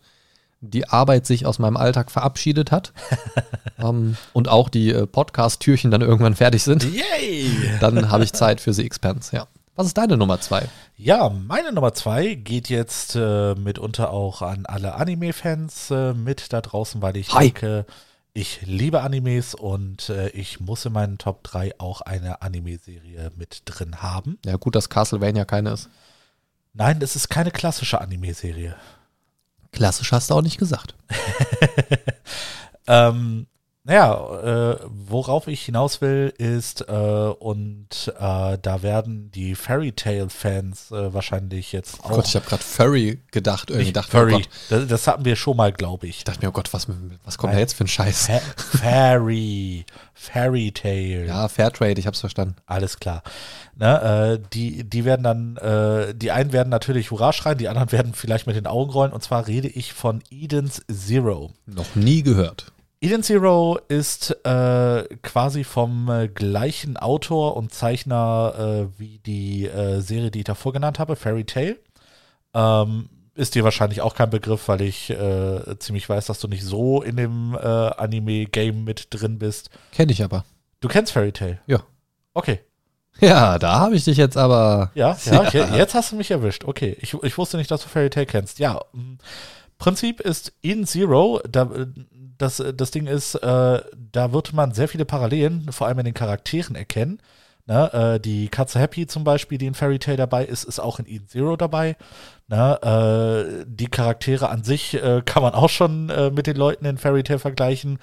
[0.61, 2.93] die Arbeit sich aus meinem Alltag verabschiedet hat
[3.79, 6.83] ähm, und auch die äh, Podcast-Türchen dann irgendwann fertig sind.
[6.83, 7.49] Yay!
[7.79, 9.47] Dann habe ich Zeit für The Expanse, ja.
[9.79, 10.67] Was ist deine Nummer zwei?
[10.97, 16.59] Ja, meine Nummer zwei geht jetzt äh, mitunter auch an alle Anime-Fans äh, mit da
[16.59, 17.45] draußen, weil ich Hi.
[17.45, 17.85] denke,
[18.33, 23.61] ich liebe Animes und äh, ich muss in meinen Top 3 auch eine Anime-Serie mit
[23.63, 24.37] drin haben.
[24.43, 25.87] Ja, gut, dass Castlevania keine ist.
[26.73, 28.75] Nein, es ist keine klassische Anime-Serie.
[29.71, 30.93] Klassisch hast du auch nicht gesagt.
[32.91, 33.45] Ähm,
[33.89, 40.91] naja, äh, worauf ich hinaus will, ist, äh, und äh, da werden die Fairy Tale-Fans
[40.91, 42.11] äh, wahrscheinlich jetzt auch.
[42.11, 43.71] Oh Gott, ich habe gerade Furry gedacht.
[43.71, 44.31] Irgendwie dachte oh Furry.
[44.33, 46.23] Gott, Das, das hatten wir schon mal, glaube ich.
[46.23, 46.85] dachte mir, oh Gott, was,
[47.25, 48.27] was kommt da jetzt für ein Scheiß?
[48.27, 48.39] Fa
[48.77, 49.85] Fairy.
[50.13, 51.25] Fairy Tale.
[51.25, 52.57] Ja, Fairtrade, ich hab's verstanden.
[52.67, 53.23] Alles klar.
[53.75, 57.91] Ne, äh, die, die werden dann, äh, die einen werden natürlich Hurra schreien, die anderen
[57.91, 59.13] werden vielleicht mit den Augen rollen.
[59.13, 61.53] Und zwar rede ich von Eden's Zero.
[61.65, 62.71] Noch nie gehört.
[63.01, 70.01] Eden Zero ist äh, quasi vom äh, gleichen Autor und Zeichner äh, wie die äh,
[70.01, 71.77] Serie, die ich davor genannt habe, Fairy Tale.
[72.53, 76.65] Ähm, ist dir wahrscheinlich auch kein Begriff, weil ich äh, ziemlich weiß, dass du nicht
[76.65, 79.69] so in dem äh, Anime-Game mit drin bist.
[79.93, 80.43] Kenne ich aber.
[80.81, 81.59] Du kennst Fairy Tale?
[81.67, 81.81] Ja.
[82.33, 82.59] Okay.
[83.21, 84.91] Ja, da habe ich dich jetzt aber.
[84.93, 85.65] Ja, ja, okay.
[85.77, 86.65] jetzt hast du mich erwischt.
[86.65, 88.59] Okay, ich, ich wusste nicht, dass du Fairy Tale kennst.
[88.59, 88.81] Ja,
[89.77, 91.69] Prinzip ist Eden Zero, da,
[92.39, 96.13] das, das Ding ist, äh, da wird man sehr viele Parallelen, vor allem in den
[96.13, 97.19] Charakteren erkennen.
[97.67, 100.97] Ne, äh, die Katze Happy zum Beispiel, die in Fairy Tale dabei ist, ist auch
[100.97, 101.97] in Eden Zero dabei.
[102.47, 106.85] Ne, äh, die Charaktere an sich äh, kann man auch schon äh, mit den Leuten
[106.85, 107.99] in Fairy Tale vergleichen.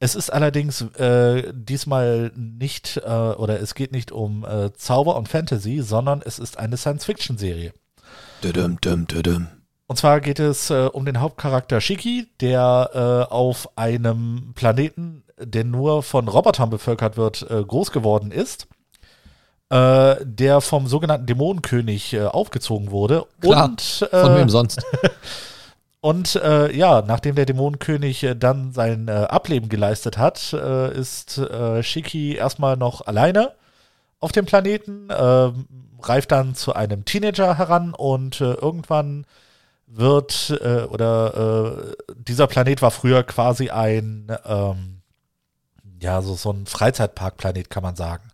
[0.00, 5.28] Es ist allerdings äh, diesmal nicht, äh, oder es geht nicht um äh, Zauber und
[5.28, 7.72] Fantasy, sondern es ist eine Science-Fiction-Serie.
[8.42, 9.46] Düdüm, düm, düdüm.
[9.88, 12.90] Und zwar geht es äh, um den Hauptcharakter Shiki, der
[13.30, 18.68] äh, auf einem Planeten, der nur von Robotern bevölkert wird, äh, groß geworden ist.
[19.70, 23.26] Äh, der vom sogenannten Dämonenkönig äh, aufgezogen wurde.
[23.40, 24.82] Klar, und äh, Von wem sonst?
[26.00, 31.40] und ja, nachdem der Dämonenkönig dann sein Ableben geleistet hat, ist
[31.80, 33.52] Shiki erstmal noch alleine
[34.20, 35.50] auf dem Planeten, äh,
[36.00, 39.26] reift dann zu einem Teenager heran und irgendwann
[39.88, 45.00] wird äh, oder äh, dieser Planet war früher quasi ein ähm,
[46.00, 48.28] ja so so ein Freizeitparkplanet kann man sagen.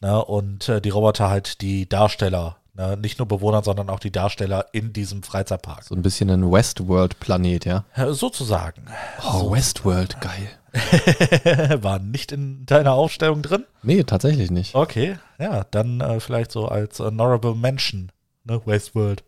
[0.00, 0.24] Ne?
[0.24, 2.96] Und äh, die Roboter halt die Darsteller, ne?
[2.96, 5.84] nicht nur Bewohner, sondern auch die Darsteller in diesem Freizeitpark.
[5.84, 7.84] So ein bisschen ein Westworld-Planet, ja?
[7.94, 8.86] Äh, Sozusagen.
[9.22, 10.50] Oh, Westworld, geil.
[11.82, 13.64] War nicht in deiner Aufstellung drin?
[13.82, 14.74] Nee, tatsächlich nicht.
[14.74, 18.12] Okay, ja, dann äh, vielleicht so als Honorable Mention,
[18.44, 19.24] ne, Westworld.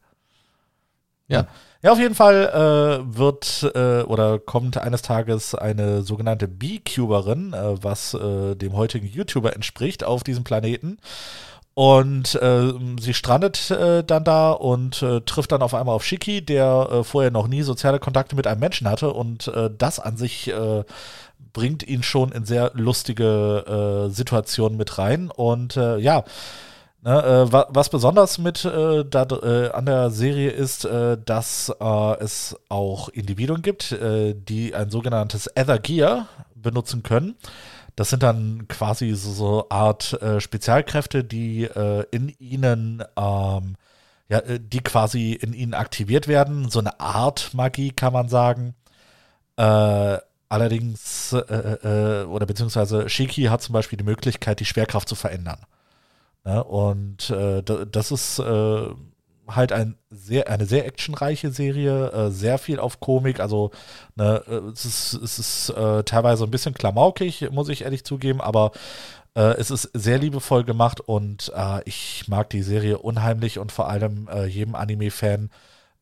[1.28, 1.46] Ja.
[1.85, 7.82] Ja, auf jeden Fall äh, wird äh, oder kommt eines Tages eine sogenannte Beecuberin, äh,
[7.82, 10.98] was äh, dem heutigen YouTuber entspricht, auf diesem Planeten.
[11.74, 17.02] Und äh, sie strandet äh, dann da und trifft dann auf einmal auf Shiki, der
[17.02, 19.12] vorher noch nie soziale Kontakte mit einem Menschen hatte.
[19.12, 20.52] Und das an sich
[21.54, 25.30] bringt ihn schon in sehr lustige Situationen mit rein.
[25.30, 26.24] Und ja,
[27.04, 31.68] Ne, äh, wa was besonders mit äh, da, äh, an der Serie ist, äh, dass
[31.80, 37.34] äh, es auch Individuen gibt, äh, die ein sogenanntes Ether Gear benutzen können.
[37.96, 41.68] Das sind dann quasi so, so Art Spezialkräfte, die
[42.10, 43.74] in ihnen, ähm,
[44.30, 46.70] ja, die quasi in ihnen aktiviert werden.
[46.70, 48.74] So eine Art Magie kann man sagen.
[49.56, 55.58] Allerdings, oder beziehungsweise Shiki hat zum Beispiel die Möglichkeit, die Schwerkraft zu verändern.
[56.44, 56.62] Ne?
[56.64, 58.87] Und äh, da- das ist äh,
[59.48, 63.40] halt ein sehr, eine sehr actionreiche Serie, äh, sehr viel auf Komik.
[63.40, 63.70] Also
[64.16, 68.40] ne, äh, es ist, es ist äh, teilweise ein bisschen klamaukig, muss ich ehrlich zugeben,
[68.40, 68.72] aber
[69.35, 71.52] äh, es ist sehr liebevoll gemacht und
[71.85, 75.50] ich mag die Serie unheimlich und vor allem jedem Anime-Fan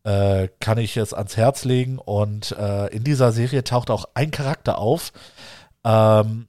[0.02, 1.98] kann ich es ans Herz legen.
[1.98, 2.52] Und
[2.90, 5.12] in dieser Serie taucht auch ein Charakter auf,
[5.84, 6.48] ähm,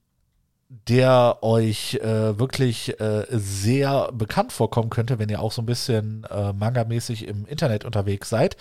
[0.88, 6.26] der euch äh, wirklich äh, sehr bekannt vorkommen könnte, wenn ihr auch so ein bisschen
[6.30, 8.56] äh, manga-mäßig im Internet unterwegs seid.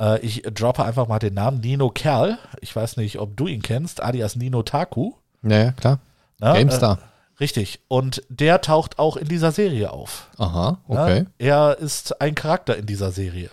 [0.00, 2.38] Äh, ich droppe einfach mal den Namen Nino Kerl.
[2.60, 5.12] Ich weiß nicht, ob du ihn kennst, alias Nino Taku.
[5.42, 5.98] Naja, klar.
[6.38, 6.98] Na, GameStar.
[6.98, 7.80] Äh, richtig.
[7.88, 10.28] Und der taucht auch in dieser Serie auf.
[10.38, 11.24] Aha, okay.
[11.24, 13.50] Na, er ist ein Charakter in dieser Serie.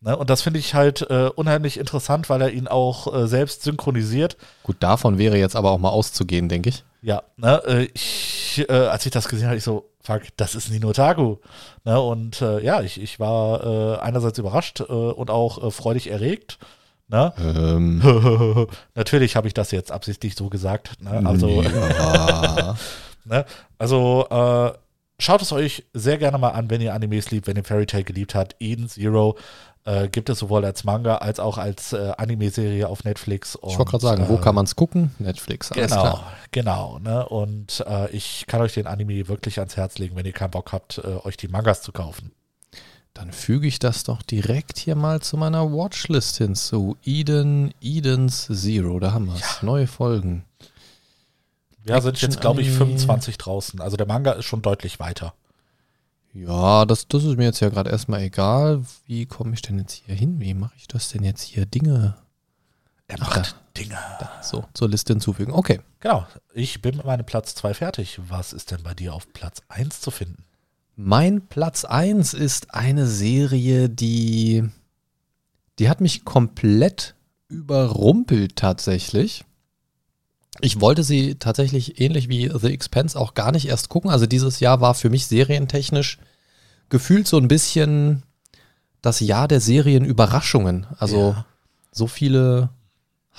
[0.00, 0.16] Ne?
[0.16, 4.36] Und das finde ich halt äh, unheimlich interessant, weil er ihn auch äh, selbst synchronisiert.
[4.62, 6.84] Gut, davon wäre jetzt aber auch mal auszugehen, denke ich.
[7.06, 10.70] Ja, ne, äh, ich, äh, als ich das gesehen habe, ich so, fuck, das ist
[10.70, 11.36] Nino Tagu.
[11.84, 16.58] Ne, und äh, ja, ich, ich war äh, einerseits überrascht und auch freudig erregt.
[17.06, 17.32] Ne?
[17.38, 18.66] Ähm.
[18.96, 21.00] Natürlich habe ich das jetzt absichtlich so gesagt.
[21.00, 21.22] Ne?
[21.24, 22.74] Also, Ja.
[23.24, 23.44] ne?
[23.78, 24.26] also
[25.20, 28.02] schaut es euch sehr gerne mal an, wenn ihr Animes liebt, wenn ihr Fairy Tail
[28.02, 28.56] geliebt habt.
[28.58, 29.36] Eden Zero
[29.86, 33.56] äh, gibt es sowohl als Manga als auch als äh, Anime-Serie auf Netflix.
[33.56, 35.12] Und, ich wollte gerade sagen, wo äh, kann man es gucken?
[35.18, 36.32] Netflix, alles Genau, klar.
[36.50, 36.98] genau.
[36.98, 37.26] Ne?
[37.26, 40.72] Und äh, ich kann euch den Anime wirklich ans Herz legen, wenn ihr keinen Bock
[40.72, 42.32] habt, äh, euch die Mangas zu kaufen.
[43.14, 46.96] Dann füge ich das doch direkt hier mal zu meiner Watchlist hinzu.
[47.02, 49.62] Eden, Edens Zero, da haben wir es.
[49.62, 50.44] Neue Folgen.
[51.86, 52.98] Ja, sind jetzt, glaube ich, Action-Anime.
[52.98, 53.80] 25 draußen.
[53.80, 55.32] Also der Manga ist schon deutlich weiter.
[56.36, 58.84] Ja, das, das ist mir jetzt ja gerade erstmal egal.
[59.06, 60.38] Wie komme ich denn jetzt hier hin?
[60.38, 61.64] Wie mache ich das denn jetzt hier?
[61.64, 62.14] Dinge.
[63.08, 63.96] Er Ach, macht Dinge.
[64.20, 65.52] Da, so, zur Liste hinzufügen.
[65.52, 65.80] Okay.
[66.00, 66.26] Genau.
[66.52, 68.20] Ich bin mit meinem Platz 2 fertig.
[68.28, 70.44] Was ist denn bei dir auf Platz 1 zu finden?
[70.94, 74.62] Mein Platz 1 ist eine Serie, die,
[75.78, 77.14] die hat mich komplett
[77.48, 79.44] überrumpelt tatsächlich.
[80.60, 84.10] Ich wollte sie tatsächlich ähnlich wie The Expense auch gar nicht erst gucken.
[84.10, 86.18] Also dieses Jahr war für mich serientechnisch
[86.88, 88.22] gefühlt so ein bisschen
[89.02, 90.86] das Jahr der Serienüberraschungen.
[90.98, 91.44] Also Ja.
[91.92, 92.70] so viele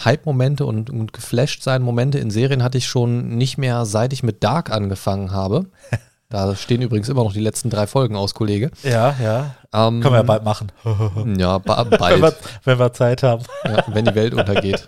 [0.03, 4.21] Hype-Momente und, und geflasht sein Momente in Serien hatte ich schon nicht mehr, seit ich
[4.23, 5.65] mit Dark angefangen habe.
[6.29, 8.69] Da stehen übrigens immer noch die letzten drei Folgen aus, Kollege.
[8.83, 9.55] Ja, ja.
[9.71, 10.73] Ähm, Können wir ja bald machen.
[11.39, 13.45] Ja, ba wenn, wir, bald, wenn wir Zeit haben.
[13.63, 14.83] ja, wenn die Welt untergeht.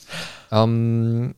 [0.52, 1.34] ähm,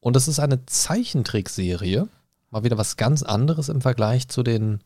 [0.00, 2.08] und es ist eine Zeichentrickserie.
[2.50, 4.80] Mal wieder was ganz anderes im Vergleich zu den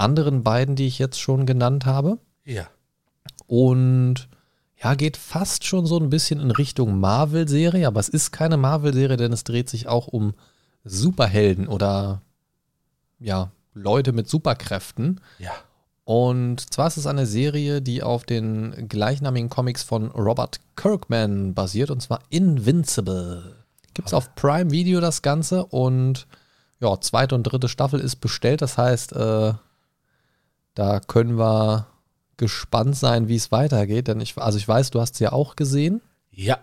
[0.00, 2.18] anderen beiden, die ich jetzt schon genannt habe.
[2.44, 2.66] Ja.
[3.46, 4.28] Und
[4.82, 9.16] ja, geht fast schon so ein bisschen in Richtung Marvel-Serie, aber es ist keine Marvel-Serie,
[9.16, 10.34] denn es dreht sich auch um
[10.84, 12.22] Superhelden oder
[13.18, 15.20] ja, Leute mit Superkräften.
[15.38, 15.52] Ja.
[16.04, 21.90] Und zwar ist es eine Serie, die auf den gleichnamigen Comics von Robert Kirkman basiert,
[21.90, 23.64] und zwar Invincible.
[23.94, 26.26] Gibt es auf Prime Video das Ganze und
[26.80, 28.62] ja, zweite und dritte Staffel ist bestellt.
[28.62, 29.52] Das heißt, äh,
[30.74, 31.86] da können wir
[32.36, 34.08] gespannt sein, wie es weitergeht.
[34.08, 36.00] Denn ich, also ich weiß, du hast sie ja auch gesehen.
[36.30, 36.58] Ja.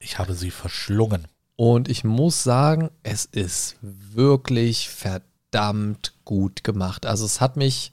[0.00, 1.26] Ich habe sie verschlungen.
[1.56, 7.04] Und ich muss sagen, es ist wirklich verdammt gut gemacht.
[7.04, 7.92] Also es hat mich,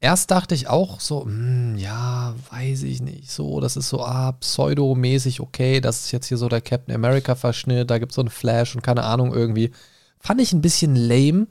[0.00, 4.32] erst dachte ich auch so, hm, ja, weiß ich nicht, so, das ist so, ah,
[4.32, 8.30] pseudomäßig, okay, das ist jetzt hier so der Captain America-Verschnitt, da gibt es so einen
[8.30, 9.72] Flash und keine Ahnung irgendwie.
[10.18, 11.48] Fand ich ein bisschen lame.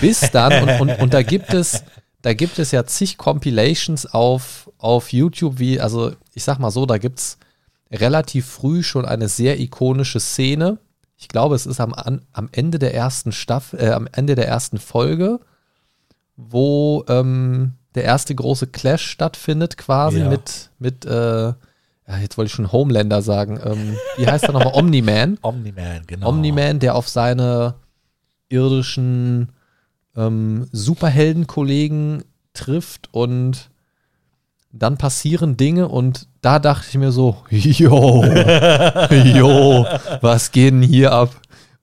[0.00, 1.84] Bis dann, und, und, und da gibt es,
[2.24, 6.86] da gibt es ja zig Compilations auf, auf YouTube, wie, also ich sag mal so,
[6.86, 7.36] da gibt es
[7.92, 10.78] relativ früh schon eine sehr ikonische Szene.
[11.18, 14.78] Ich glaube, es ist am, am Ende der ersten Staffel, äh, am Ende der ersten
[14.78, 15.38] Folge,
[16.36, 20.30] wo ähm, der erste große Clash stattfindet, quasi Ja.
[20.30, 21.52] mit, mit äh,
[22.08, 23.60] ja, jetzt wollte ich schon Homelander sagen.
[23.62, 24.72] Ähm, wie heißt er nochmal?
[24.76, 25.38] Omni-Man.
[25.42, 26.30] Omni-Man, genau.
[26.30, 27.74] Omni-Man, der auf seine
[28.48, 29.50] irdischen
[30.16, 33.70] ähm, Superheldenkollegen trifft und
[34.72, 38.24] dann passieren Dinge und da dachte ich mir so, jo,
[39.10, 39.86] jo,
[40.20, 41.30] was geht denn hier ab?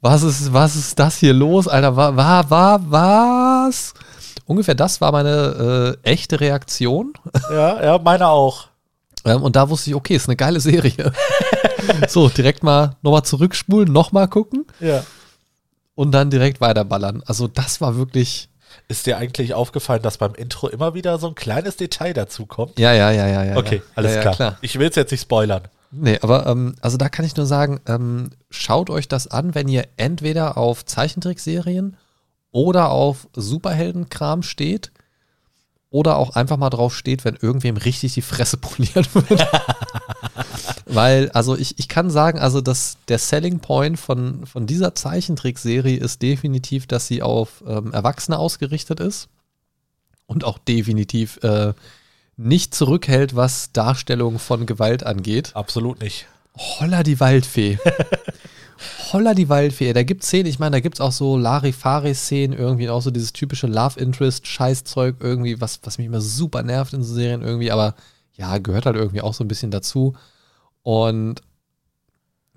[0.01, 1.95] Was ist, was ist das hier los, Alter?
[1.95, 3.93] War, war, war, was?
[4.45, 7.13] Ungefähr das war meine äh, echte Reaktion.
[7.51, 8.67] Ja, ja, meine auch.
[9.23, 11.11] Ähm, und da wusste ich, okay, ist eine geile Serie.
[12.07, 15.03] so, direkt mal nochmal zurückspulen, nochmal gucken Ja.
[15.95, 17.23] Und dann direkt weiterballern.
[17.25, 18.49] Also das war wirklich.
[18.87, 22.79] Ist dir eigentlich aufgefallen, dass beim Intro immer wieder so ein kleines Detail dazu kommt?
[22.79, 23.57] Ja, ja, ja, ja, ja.
[23.57, 24.57] Okay, alles ja, ja, klar.
[24.61, 25.63] Ich will es jetzt nicht spoilern.
[25.91, 29.67] Nee, aber ähm, also da kann ich nur sagen, ähm, schaut euch das an, wenn
[29.67, 31.97] ihr entweder auf Zeichentrickserien
[32.51, 34.91] oder auf Superheldenkram steht
[35.89, 39.47] oder auch einfach mal drauf steht, wenn irgendwem richtig die Fresse poliert wird.
[40.85, 45.97] Weil, also ich, ich kann sagen, also das, der Selling Point von, von dieser Zeichentrickserie
[45.97, 49.29] ist definitiv, dass sie auf ähm, Erwachsene ausgerichtet ist
[50.25, 51.73] und auch definitiv äh,
[52.37, 55.51] nicht zurückhält, was Darstellung von Gewalt angeht.
[55.55, 56.27] Absolut nicht.
[56.57, 57.77] Holla die Waldfee.
[59.13, 59.93] Holla die Waldfee.
[59.93, 63.11] Da gibt es Szenen, ich meine, da gibt es auch so Larifari-Szenen, irgendwie auch so
[63.11, 67.71] dieses typische Love Interest-Scheißzeug irgendwie, was, was mich immer super nervt in so Serien irgendwie,
[67.71, 67.95] aber
[68.41, 70.15] ja, gehört halt irgendwie auch so ein bisschen dazu.
[70.83, 71.41] Und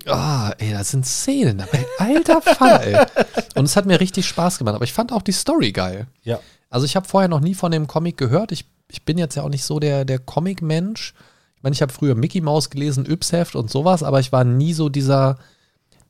[0.07, 1.85] Ah, ey, da sind Szenen dabei.
[1.97, 3.25] Alter Fall, ey.
[3.55, 4.75] Und es hat mir richtig Spaß gemacht.
[4.75, 6.05] Aber ich fand auch die Story geil.
[6.23, 6.39] Ja.
[6.69, 8.51] Also ich habe vorher noch nie von dem Comic gehört.
[8.51, 11.15] Ich, ich bin jetzt ja auch nicht so der, der Comic-Mensch.
[11.55, 14.73] Ich meine, ich habe früher Mickey Mouse gelesen, Yps-Heft und sowas, aber ich war nie
[14.73, 15.39] so dieser,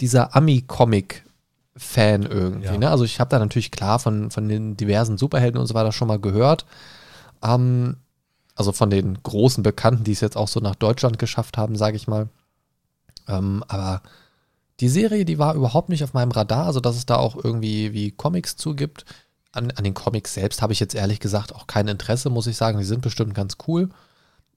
[0.02, 2.66] dieser Ami-Comic-Fan irgendwie.
[2.66, 2.78] Ja.
[2.78, 2.90] Ne?
[2.90, 6.10] Also ich habe da natürlich klar von, von den diversen Superhelden und so weiter schon
[6.10, 6.66] mal gehört.
[7.42, 7.96] Ähm,
[8.56, 11.98] also von den großen Bekannten, die es jetzt auch so nach Deutschland geschafft haben, sage
[11.98, 12.30] ich mal.
[13.28, 14.02] Ähm, aber
[14.80, 17.94] die Serie, die war überhaupt nicht auf meinem Radar, also dass es da auch irgendwie
[17.94, 19.06] wie Comics zugibt.
[19.52, 22.58] An, an den Comics selbst habe ich jetzt ehrlich gesagt auch kein Interesse, muss ich
[22.58, 22.78] sagen.
[22.78, 23.90] Die sind bestimmt ganz cool.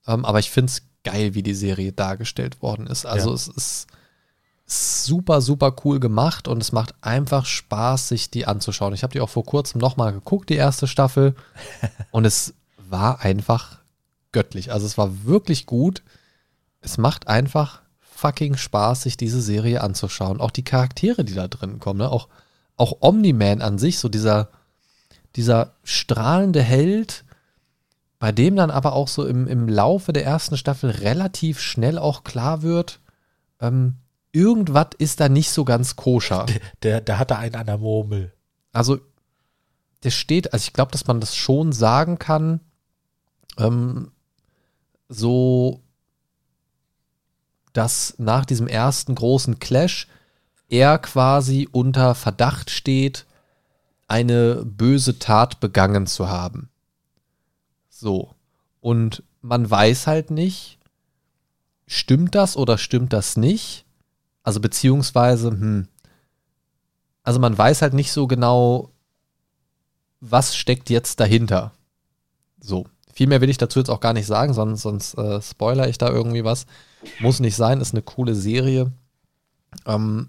[0.06, 3.06] Ähm, aber ich finde es geil, wie die Serie dargestellt worden ist.
[3.06, 3.34] Also Ja.
[3.34, 3.86] es ist
[4.66, 8.92] super, super cool gemacht und es macht einfach Spaß, sich die anzuschauen.
[8.92, 11.34] Ich habe die auch vor kurzem nochmal geguckt, die erste Staffel.
[12.10, 13.77] und es war einfach
[14.38, 14.70] göttlich.
[14.70, 16.04] Also es war wirklich gut.
[16.80, 20.40] Es macht einfach fucking Spaß, sich diese Serie anzuschauen.
[20.40, 21.98] Auch die Charaktere, die da drin kommen.
[21.98, 22.08] Ne?
[22.08, 22.28] Auch,
[22.76, 24.50] auch Omni-Man an sich, so dieser,
[25.34, 27.24] dieser strahlende Held,
[28.20, 32.22] bei dem dann aber auch so im, im Laufe der ersten Staffel relativ schnell auch
[32.22, 33.00] klar wird,
[33.60, 33.96] ähm,
[34.30, 36.46] irgendwas ist da nicht so ganz koscher.
[36.84, 38.32] Der, der hatte einen an der Murmel.
[38.72, 39.00] Also,
[40.04, 42.60] der steht, also ich glaube, dass man das schon sagen kann,
[43.58, 44.12] ähm,
[45.08, 45.82] so,
[47.72, 50.08] dass nach diesem ersten großen Clash
[50.68, 53.26] er quasi unter Verdacht steht,
[54.06, 56.70] eine böse Tat begangen zu haben.
[57.88, 58.34] So.
[58.80, 60.78] Und man weiß halt nicht,
[61.86, 63.84] stimmt das oder stimmt das nicht?
[64.42, 65.88] Also beziehungsweise, hm,
[67.22, 68.90] also man weiß halt nicht so genau,
[70.20, 71.72] was steckt jetzt dahinter.
[72.60, 72.86] So.
[73.18, 75.98] Viel mehr will ich dazu jetzt auch gar nicht sagen, sonst, sonst äh, spoiler ich
[75.98, 76.66] da irgendwie was.
[77.18, 78.92] Muss nicht sein, ist eine coole Serie.
[79.86, 80.28] Ähm,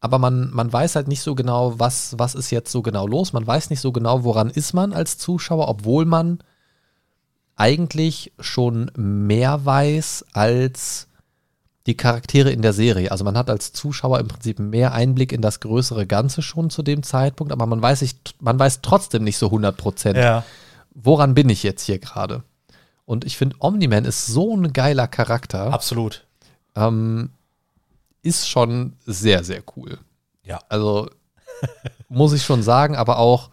[0.00, 3.34] aber man, man weiß halt nicht so genau, was, was ist jetzt so genau los.
[3.34, 6.38] Man weiß nicht so genau, woran ist man als Zuschauer, obwohl man
[7.56, 11.08] eigentlich schon mehr weiß als
[11.84, 13.10] die Charaktere in der Serie.
[13.12, 16.82] Also man hat als Zuschauer im Prinzip mehr Einblick in das größere Ganze schon zu
[16.82, 20.42] dem Zeitpunkt, aber man weiß, nicht, man weiß trotzdem nicht so 100 Prozent, Ja.
[20.94, 22.42] Woran bin ich jetzt hier gerade.
[23.04, 25.72] Und ich finde, Omni-Man ist so ein geiler Charakter.
[25.72, 26.26] Absolut.
[26.76, 27.30] Ähm,
[28.22, 29.98] ist schon sehr, sehr cool.
[30.44, 30.60] Ja.
[30.68, 31.10] Also
[32.08, 33.50] muss ich schon sagen, aber auch,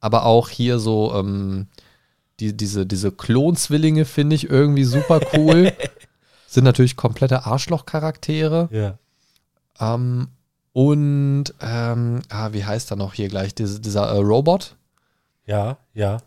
[0.00, 1.68] aber auch hier so ähm,
[2.40, 5.72] die, diese, diese Klonzwillinge finde ich irgendwie super cool.
[6.46, 8.68] Sind natürlich komplette Arschloch-Charaktere.
[8.70, 8.98] Ja.
[9.80, 10.28] Ähm,
[10.72, 13.54] und ähm, ah, wie heißt er noch hier gleich?
[13.54, 14.76] Diese, dieser äh, Robot.
[15.46, 16.18] Ja, ja.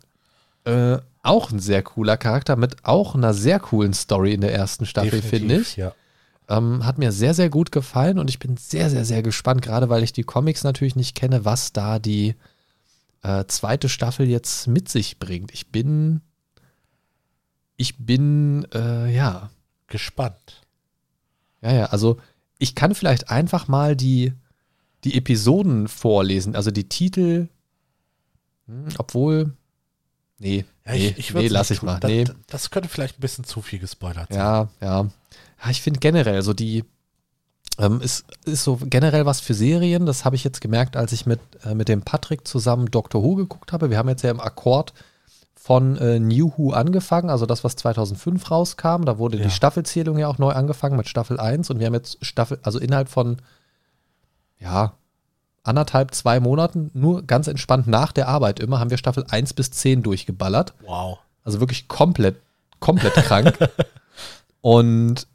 [0.68, 4.86] Äh, auch ein sehr cooler Charakter mit auch einer sehr coolen Story in der ersten
[4.86, 5.76] Staffel, finde ich.
[5.76, 5.94] Ja.
[6.50, 9.90] Ähm, hat mir sehr, sehr gut gefallen und ich bin sehr, sehr, sehr gespannt, gerade
[9.90, 12.36] weil ich die Comics natürlich nicht kenne, was da die
[13.24, 15.54] äh, zweite Staffel jetzt mit sich bringt.
[15.54, 16.22] Ich bin,
[17.76, 19.50] ich bin, äh, ja,
[19.88, 20.64] Gespannt.
[21.62, 22.18] ja, ja, also
[22.60, 24.34] ich kann vielleicht einfach mal die,
[25.04, 27.48] die Episoden vorlesen, also die Titel,
[28.68, 29.54] hm, obwohl,
[30.40, 31.88] nee, Ja, nee, ich, ich nee lass ich tun.
[31.88, 32.26] mal, Das, nee.
[32.48, 34.40] das könnte vielleicht ein bisschen zu viel gespoilert sein.
[34.40, 35.02] Ja, ja.
[35.64, 36.84] Ja, ich finde generell, so die
[37.80, 40.06] ähm, ist, ist so generell was für Serien.
[40.06, 43.36] Das habe ich jetzt gemerkt, als ich mit, äh, mit dem Patrick zusammen Doctor Who
[43.36, 43.90] geguckt habe.
[43.90, 44.94] Wir haben jetzt ja im Akkord
[45.56, 49.04] von äh, New Who angefangen, also das, was 2005 rauskam.
[49.06, 49.44] Da wurde Ja.
[49.46, 52.80] die Staffelzählung ja auch neu angefangen mit Staffel 1 und wir haben jetzt Staffel, also
[52.80, 53.38] innerhalb von,
[54.60, 54.94] ja,
[55.68, 59.72] anderthalb, zwei Monaten, nur ganz entspannt nach der Arbeit immer, haben wir Staffel 1 bis
[59.72, 60.74] 10 durchgeballert.
[60.86, 61.20] Wow.
[61.44, 62.38] Also wirklich komplett,
[62.80, 63.58] komplett krank.
[64.62, 65.28] Und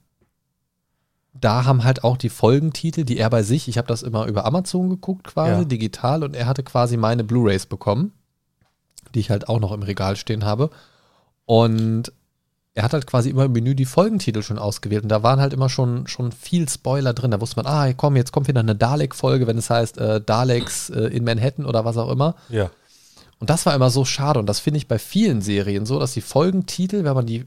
[1.34, 4.44] da haben halt auch die Folgentitel, die er bei sich, ich habe das immer über
[4.44, 5.64] Amazon geguckt quasi, Ja.
[5.64, 8.12] digital, und er hatte quasi meine Blu-rays bekommen,
[9.14, 10.70] die ich halt auch noch im Regal stehen habe.
[11.46, 12.12] Und
[12.74, 15.52] er hat halt quasi immer im Menü die Folgentitel schon ausgewählt und da waren halt
[15.52, 17.30] immer schon, schon viel Spoiler drin.
[17.30, 20.88] Da wusste man, ah, komm, jetzt kommt wieder eine Dalek-Folge, wenn es heißt äh, Daleks
[20.88, 22.34] äh, in Manhattan oder was auch immer.
[22.48, 22.70] Ja.
[23.38, 24.38] Und das war immer so schade.
[24.38, 27.44] Und das finde ich bei vielen Serien so, dass die Folgentitel, wenn man die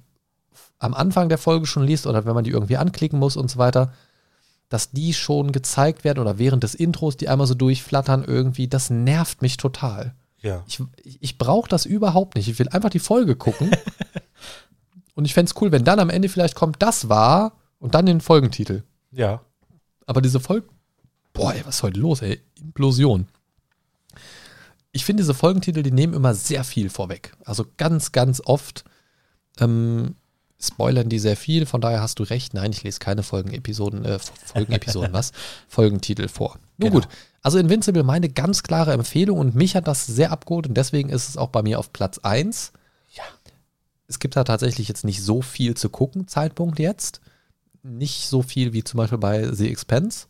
[0.77, 3.57] am Anfang der Folge schon liest oder wenn man die irgendwie anklicken muss und so
[3.57, 3.93] weiter,
[4.69, 8.89] dass die schon gezeigt werden oder während des Intros, die einmal so durchflattern irgendwie, das
[8.89, 10.13] nervt mich total.
[10.39, 10.63] Ja.
[10.67, 12.47] Ich, ich brauche das überhaupt nicht.
[12.47, 13.71] Ich will einfach die Folge gucken.
[15.15, 18.05] Und ich fände es cool, wenn dann am Ende vielleicht kommt, das war und dann
[18.05, 18.83] den Folgentitel.
[19.11, 19.41] Ja.
[20.05, 20.67] Aber diese Folgen.
[21.33, 22.41] Boah, ey, was ist heute los, ey?
[22.61, 23.27] Implosion.
[24.91, 27.33] Ich finde, diese Folgentitel, die nehmen immer sehr viel vorweg.
[27.43, 28.85] Also ganz, ganz oft
[29.59, 30.15] ähm,
[30.59, 31.65] spoilern die sehr viel.
[31.65, 32.53] Von daher hast du recht.
[32.53, 35.31] Nein, ich lese keine Folgenepisoden, äh, Folgenepisoden, was?
[35.67, 36.57] Folgentitel vor.
[36.77, 37.01] Nun Genau.
[37.01, 37.07] gut.
[37.41, 41.29] Also Invincible, meine ganz klare Empfehlung und mich hat das sehr abgeholt und deswegen ist
[41.29, 42.71] es auch bei mir auf Platz 1.
[44.07, 47.21] Es gibt da tatsächlich jetzt nicht so viel zu gucken, Zeitpunkt jetzt.
[47.83, 50.27] Nicht so viel wie zum Beispiel bei The Expense.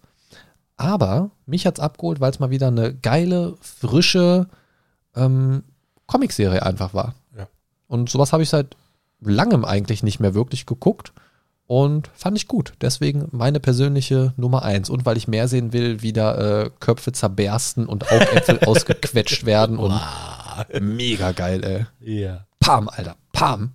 [0.77, 4.47] Aber mich hat's abgeholt, weil es mal wieder eine geile, frische
[5.15, 5.63] ähm,
[6.07, 7.15] Comicserie einfach war.
[7.37, 7.47] Ja.
[7.87, 8.75] Und sowas habe ich seit
[9.21, 11.13] langem eigentlich nicht mehr wirklich geguckt
[11.67, 12.73] und fand ich gut.
[12.81, 14.89] Deswegen meine persönliche Nummer eins.
[14.89, 19.77] Und weil ich mehr sehen will, wie da äh, Köpfe zerbersten und Augäpfel ausgequetscht werden
[19.77, 19.99] und
[20.79, 22.21] mega geil, ey.
[22.21, 22.45] Ja.
[22.59, 23.73] Pam, Alter, Pam.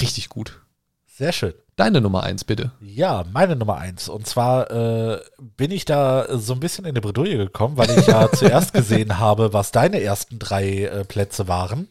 [0.00, 0.60] Richtig gut.
[1.06, 1.54] Sehr schön.
[1.76, 2.70] Deine Nummer eins, bitte.
[2.80, 4.08] Ja, meine Nummer eins.
[4.08, 5.20] Und zwar äh,
[5.56, 9.18] bin ich da so ein bisschen in eine Bredouille gekommen, weil ich ja zuerst gesehen
[9.18, 11.88] habe, was deine ersten drei äh, Plätze waren.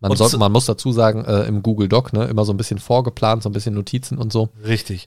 [0.00, 2.52] Man, Und soll, zu- man muss dazu sagen, äh, im Google Doc, ne, immer so
[2.52, 4.48] ein bisschen vorgeplant, so ein bisschen Notizen und so.
[4.64, 5.06] Richtig.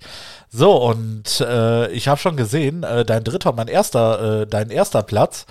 [0.49, 5.03] So, und äh, ich habe schon gesehen, äh, dein dritter mein erster, äh, dein erster
[5.03, 5.45] Platz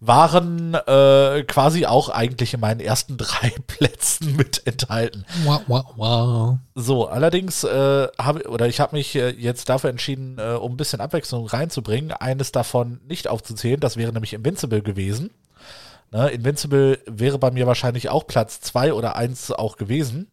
[0.00, 5.24] waren äh, quasi auch eigentlich in meinen ersten drei Plätzen mit enthalten.
[5.44, 6.58] Wow, wow, wow.
[6.74, 10.76] So, allerdings äh, habe oder ich habe mich äh, jetzt dafür entschieden, äh, um ein
[10.76, 13.80] bisschen Abwechslung reinzubringen, eines davon nicht aufzuzählen.
[13.80, 15.30] Das wäre nämlich Invincible gewesen.
[16.12, 20.30] Ne, Invincible wäre bei mir wahrscheinlich auch Platz zwei oder eins auch gewesen.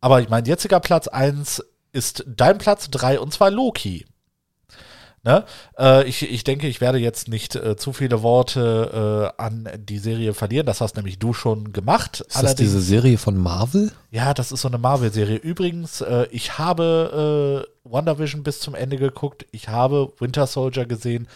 [0.00, 1.62] Aber mein jetziger Platz eins
[1.92, 4.06] ist dein Platz drei und zwar Loki.
[5.24, 5.44] Ne?
[5.76, 9.98] Äh, ich, ich denke, ich werde jetzt nicht äh, zu viele Worte äh, an die
[9.98, 10.66] Serie verlieren.
[10.66, 12.20] Das hast nämlich du schon gemacht.
[12.20, 13.92] Ist das diese Serie von Marvel?
[14.10, 15.36] Ja, das ist so eine Marvel-Serie.
[15.36, 19.44] Übrigens, äh, ich habe äh, WandaVision bis zum Ende geguckt.
[19.50, 21.26] Ich habe Winter Soldier gesehen.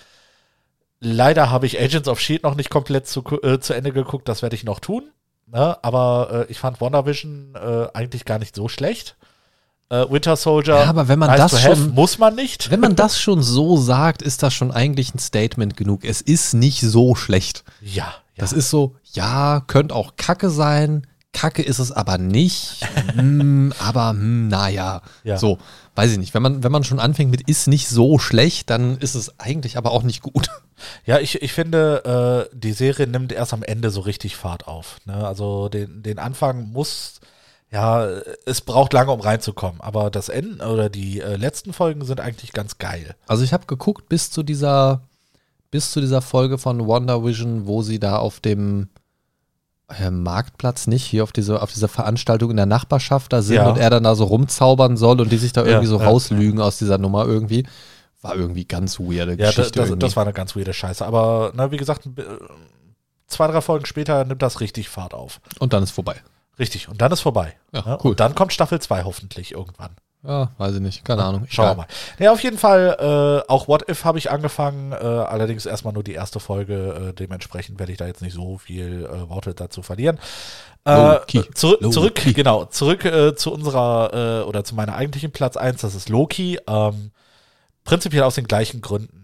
[1.00, 4.28] Leider habe ich Agents of Shield noch nicht komplett zu, äh, zu Ende geguckt.
[4.28, 5.10] Das werde ich noch tun.
[5.46, 5.76] Ne?
[5.82, 7.56] Aber äh, ich fand WandaVision
[7.92, 9.16] eigentlich gar nicht so schlecht.
[9.92, 10.76] Äh, Winter Soldier.
[10.76, 12.70] Ja, aber wenn man das to have, schon- muss man nicht.
[12.70, 16.04] Wenn man das schon so sagt, ist das schon eigentlich ein Statement genug.
[16.04, 17.62] Es ist nicht so schlecht.
[17.82, 18.12] Ja, ja.
[18.38, 21.06] Das ist so, ja, könnte auch Kacke sein.
[21.34, 22.76] Kacke ist es aber nicht.
[23.14, 25.02] hm, aber hm, naja.
[25.24, 25.36] Ja.
[25.36, 25.58] So,
[25.94, 26.32] weiß ich nicht.
[26.32, 29.76] Wenn man, wenn man schon anfängt mit ist nicht so schlecht, dann ist es eigentlich
[29.76, 30.48] aber auch nicht gut.
[31.06, 34.96] Ja, ich, ich finde, äh, die Serie nimmt erst am Ende so richtig Fahrt auf.
[35.04, 35.14] Ne?
[35.14, 37.20] Also den, den Anfang muss,
[37.72, 38.06] ja,
[38.46, 39.80] es braucht lange, um reinzukommen.
[39.80, 43.14] Aber das Ende oder die äh, letzten Folgen sind eigentlich ganz geil.
[43.26, 45.02] Also ich habe geguckt bis zu dieser
[45.70, 48.88] bis zu dieser Folge von Wonder Vision, wo sie da auf dem
[49.88, 53.70] äh, Marktplatz nicht hier auf diese auf dieser Veranstaltung in der Nachbarschaft da sind Ja.
[53.70, 56.04] und er dann da so rumzaubern soll und die sich da Ja, irgendwie so ja,
[56.06, 57.66] rauslügen aus dieser Nummer irgendwie
[58.20, 60.06] war irgendwie ganz weirde Ja, das, Geschichte das, irgendwie.
[60.06, 61.04] das war eine ganz weirde Scheiße.
[61.04, 62.22] Aber na, wie gesagt, äh,
[63.26, 65.40] zwei, drei Folgen später nimmt das richtig Fahrt auf.
[65.58, 66.16] und dann ist vorbei.
[66.58, 66.88] Richtig.
[66.88, 67.56] Und dann ist vorbei.
[67.72, 67.98] Ja, ne?
[68.04, 68.10] cool.
[68.10, 69.96] Und dann kommt Staffel 2 hoffentlich irgendwann.
[70.24, 71.46] Ja, weiß ich nicht, keine Ahnung.
[71.48, 71.86] Schauen wir mal.
[72.20, 76.04] Ja, auf jeden Fall, äh, auch What If habe ich angefangen, äh, allerdings erstmal nur
[76.04, 79.82] die erste Folge, äh, dementsprechend werde ich da jetzt nicht so viel äh, Worte dazu
[79.82, 80.20] verlieren.
[80.84, 81.50] Äh, Loki.
[81.54, 85.96] zurück, zurück, genau, zurück äh, zu unserer, äh, oder zu meiner eigentlichen Platz 1, das
[85.96, 86.60] ist Loki.
[86.68, 87.10] Ähm,
[87.82, 89.18] prinzipiell aus den gleichen Gründen.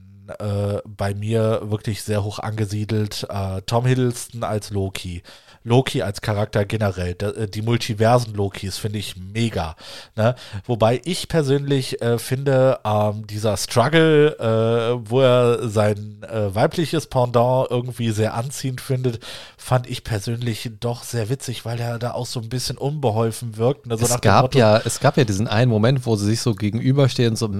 [0.84, 3.26] Bei mir wirklich sehr hoch angesiedelt.
[3.64, 5.22] Tom Hiddleston als Loki.
[5.64, 9.76] Loki als Charakter generell, äh, die Multiversen Lokis finde ich mega.
[10.16, 10.34] Ne?
[10.64, 17.70] Wobei ich persönlich äh, finde, ähm, dieser Struggle, äh, wo er sein äh, weibliches Pendant
[17.70, 19.20] irgendwie sehr anziehend findet,
[19.56, 23.86] fand ich persönlich doch sehr witzig, weil er da auch so ein bisschen unbeholfen wirkt.
[23.86, 23.98] Ne?
[23.98, 26.54] So Es gab, Motto, ja, es gab ja diesen einen Moment, wo sie sich so
[26.54, 27.50] gegenüberstehen, so,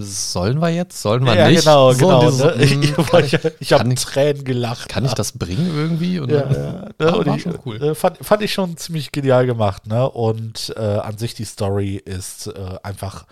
[0.00, 1.60] sollen wir jetzt, sollen wir ja, nicht?
[1.60, 2.20] genau, so, genau.
[2.30, 2.54] dieses ne?
[2.58, 4.88] Ich, ich, ich, habe Tränen gelacht.
[4.88, 6.20] kann ich das bringen irgendwie?
[6.20, 6.88] Und Ja, ja.
[6.98, 7.16] Ne?
[7.16, 7.82] Und ich, schon cool.
[7.82, 10.08] äh, fand, fand ich schon ziemlich genial gemacht, ne?
[10.10, 13.26] Und äh, an sich die Story ist äh, einfach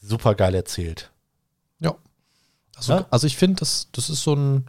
[0.00, 1.10] super geil erzählt.
[1.80, 1.94] Ja.
[2.76, 3.06] Also, Ja?
[3.10, 4.66] also ich finde, das, das ist so ein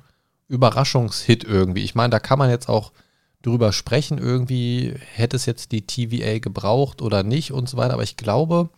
[0.47, 1.83] Überraschungshit irgendwie.
[1.83, 2.91] Ich meine, da kann man jetzt auch
[3.41, 7.93] drüber sprechen, irgendwie, hätte es jetzt die TVA gebraucht oder nicht und so weiter.
[7.93, 8.69] Aber ich glaube,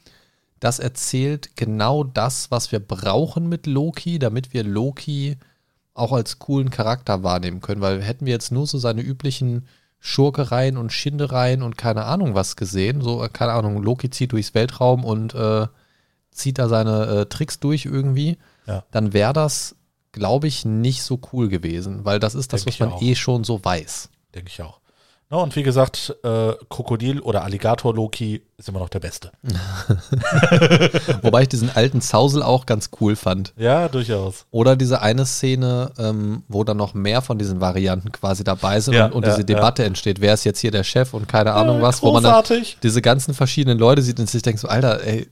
[0.59, 5.37] das erzählt genau das, was wir brauchen mit Loki, damit wir Loki
[5.93, 7.81] auch als coolen Charakter wahrnehmen können.
[7.81, 9.67] Weil hätten wir jetzt nur so seine üblichen
[9.99, 14.53] Schurkereien und Schindereien und keine Ahnung was gesehen, so, äh, keine Ahnung, Loki zieht durchs
[14.53, 15.67] Weltraum und äh,
[16.31, 18.83] zieht da seine äh, Tricks durch irgendwie, Ja.
[18.91, 19.75] dann wäre das,
[20.11, 23.01] glaube ich, nicht so cool gewesen, weil das ist das, Denk was man auch.
[23.01, 24.09] eh schon so weiß.
[24.33, 24.78] Denke ich auch.
[25.31, 29.31] Ne, und wie gesagt, äh, Krokodil oder Alligator Loki ist immer noch der Beste.
[31.21, 33.53] Wobei ich diesen alten Zausel auch ganz cool fand.
[33.55, 34.47] Ja, durchaus.
[34.49, 38.95] Oder diese eine Szene, ähm, wo dann noch mehr von diesen Varianten quasi dabei sind
[38.95, 41.53] Ja, und, und ja, diese Debatte entsteht, wer ist jetzt hier der Chef und keine
[41.53, 42.43] Ahnung Ja, was, wo man dann
[42.81, 45.29] diese ganzen verschiedenen Leute sieht und sich denkt so, Alter, ey,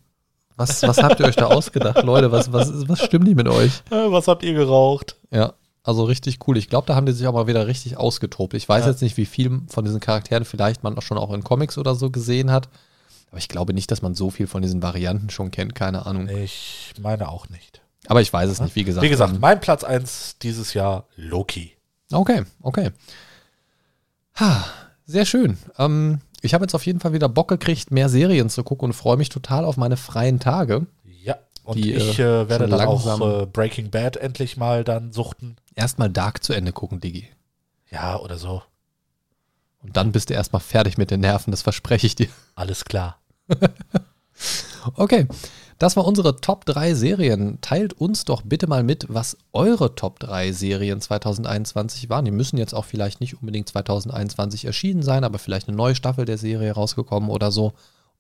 [0.58, 3.72] was, was habt ihr euch da ausgedacht, Leute, was, was, was stimmt nicht mit euch?
[3.89, 5.16] Was habt ihr geraucht?
[5.32, 5.54] Ja,
[5.88, 6.58] also richtig cool.
[6.58, 8.54] Ich glaube, da haben die sich auch mal wieder richtig ausgetobt.
[8.54, 8.92] Ich weiß Ja.
[8.92, 11.96] jetzt nicht, wie viel von diesen Charakteren vielleicht man auch schon auch in Comics oder
[11.96, 12.70] so gesehen hat.
[13.30, 16.28] Aber ich glaube nicht, dass man so viel von diesen Varianten schon kennt, keine Ahnung.
[16.30, 17.82] Ich meine auch nicht.
[18.08, 19.04] Aber ich weiß es nicht, wie gesagt.
[19.04, 21.74] Wie gesagt, Ähm, mein Platz 1 dieses Jahr Loki.
[22.12, 22.92] Okay, okay.
[24.40, 24.66] Ha,
[25.06, 25.58] sehr schön.
[25.78, 28.94] Ähm, ich habe jetzt auf jeden Fall wieder Bock gekriegt, mehr Serien zu gucken und
[28.94, 30.86] freue mich total auf meine freien Tage.
[31.68, 35.11] Und Die, ich äh, äh, werde dann langsam- auch äh, Breaking Bad endlich mal dann
[35.11, 35.57] suchten.
[35.76, 37.28] Erstmal Dark zu Ende gucken, Digi.
[37.91, 38.63] Ja, oder so.
[39.84, 42.30] Und dann bist du erstmal fertig mit den Nerven, das verspreche ich dir.
[42.55, 43.20] Alles klar.
[44.95, 45.28] Okay,
[45.80, 47.59] das war unsere Top 3 Serien.
[47.59, 52.24] Teilt uns doch bitte mal mit, was eure Top 3 Serien 2021 waren.
[52.24, 56.24] Die müssen jetzt auch vielleicht nicht unbedingt 2021 erschienen sein, aber vielleicht eine neue Staffel
[56.26, 57.74] der Serie rausgekommen oder so.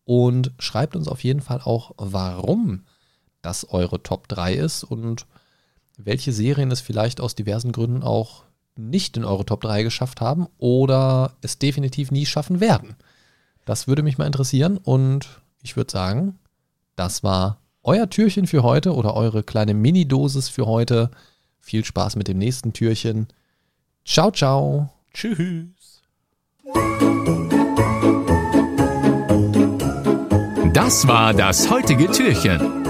[0.03, 2.83] Und schreibt uns auf jeden Fall auch, warum
[3.47, 5.25] das eure Top 3 ist und
[5.97, 8.43] welche Serien es vielleicht aus diversen Gründen auch
[8.75, 12.95] nicht in eure Top 3 geschafft haben oder es definitiv nie schaffen werden.
[13.63, 16.37] Das würde mich mal interessieren und ich würde sagen,
[16.97, 21.09] das war euer Türchen für heute oder eure kleine Mini-Dosis für heute.
[21.61, 23.27] Viel Spaß mit dem nächsten Türchen.
[24.03, 24.89] Ciao, ciao.
[25.13, 26.01] Tschüss.
[30.73, 32.86] Das war das heutige Türchen.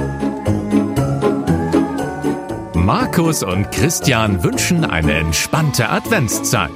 [2.73, 6.71] Markus und Christian wünschen eine entspannte Adventszeit.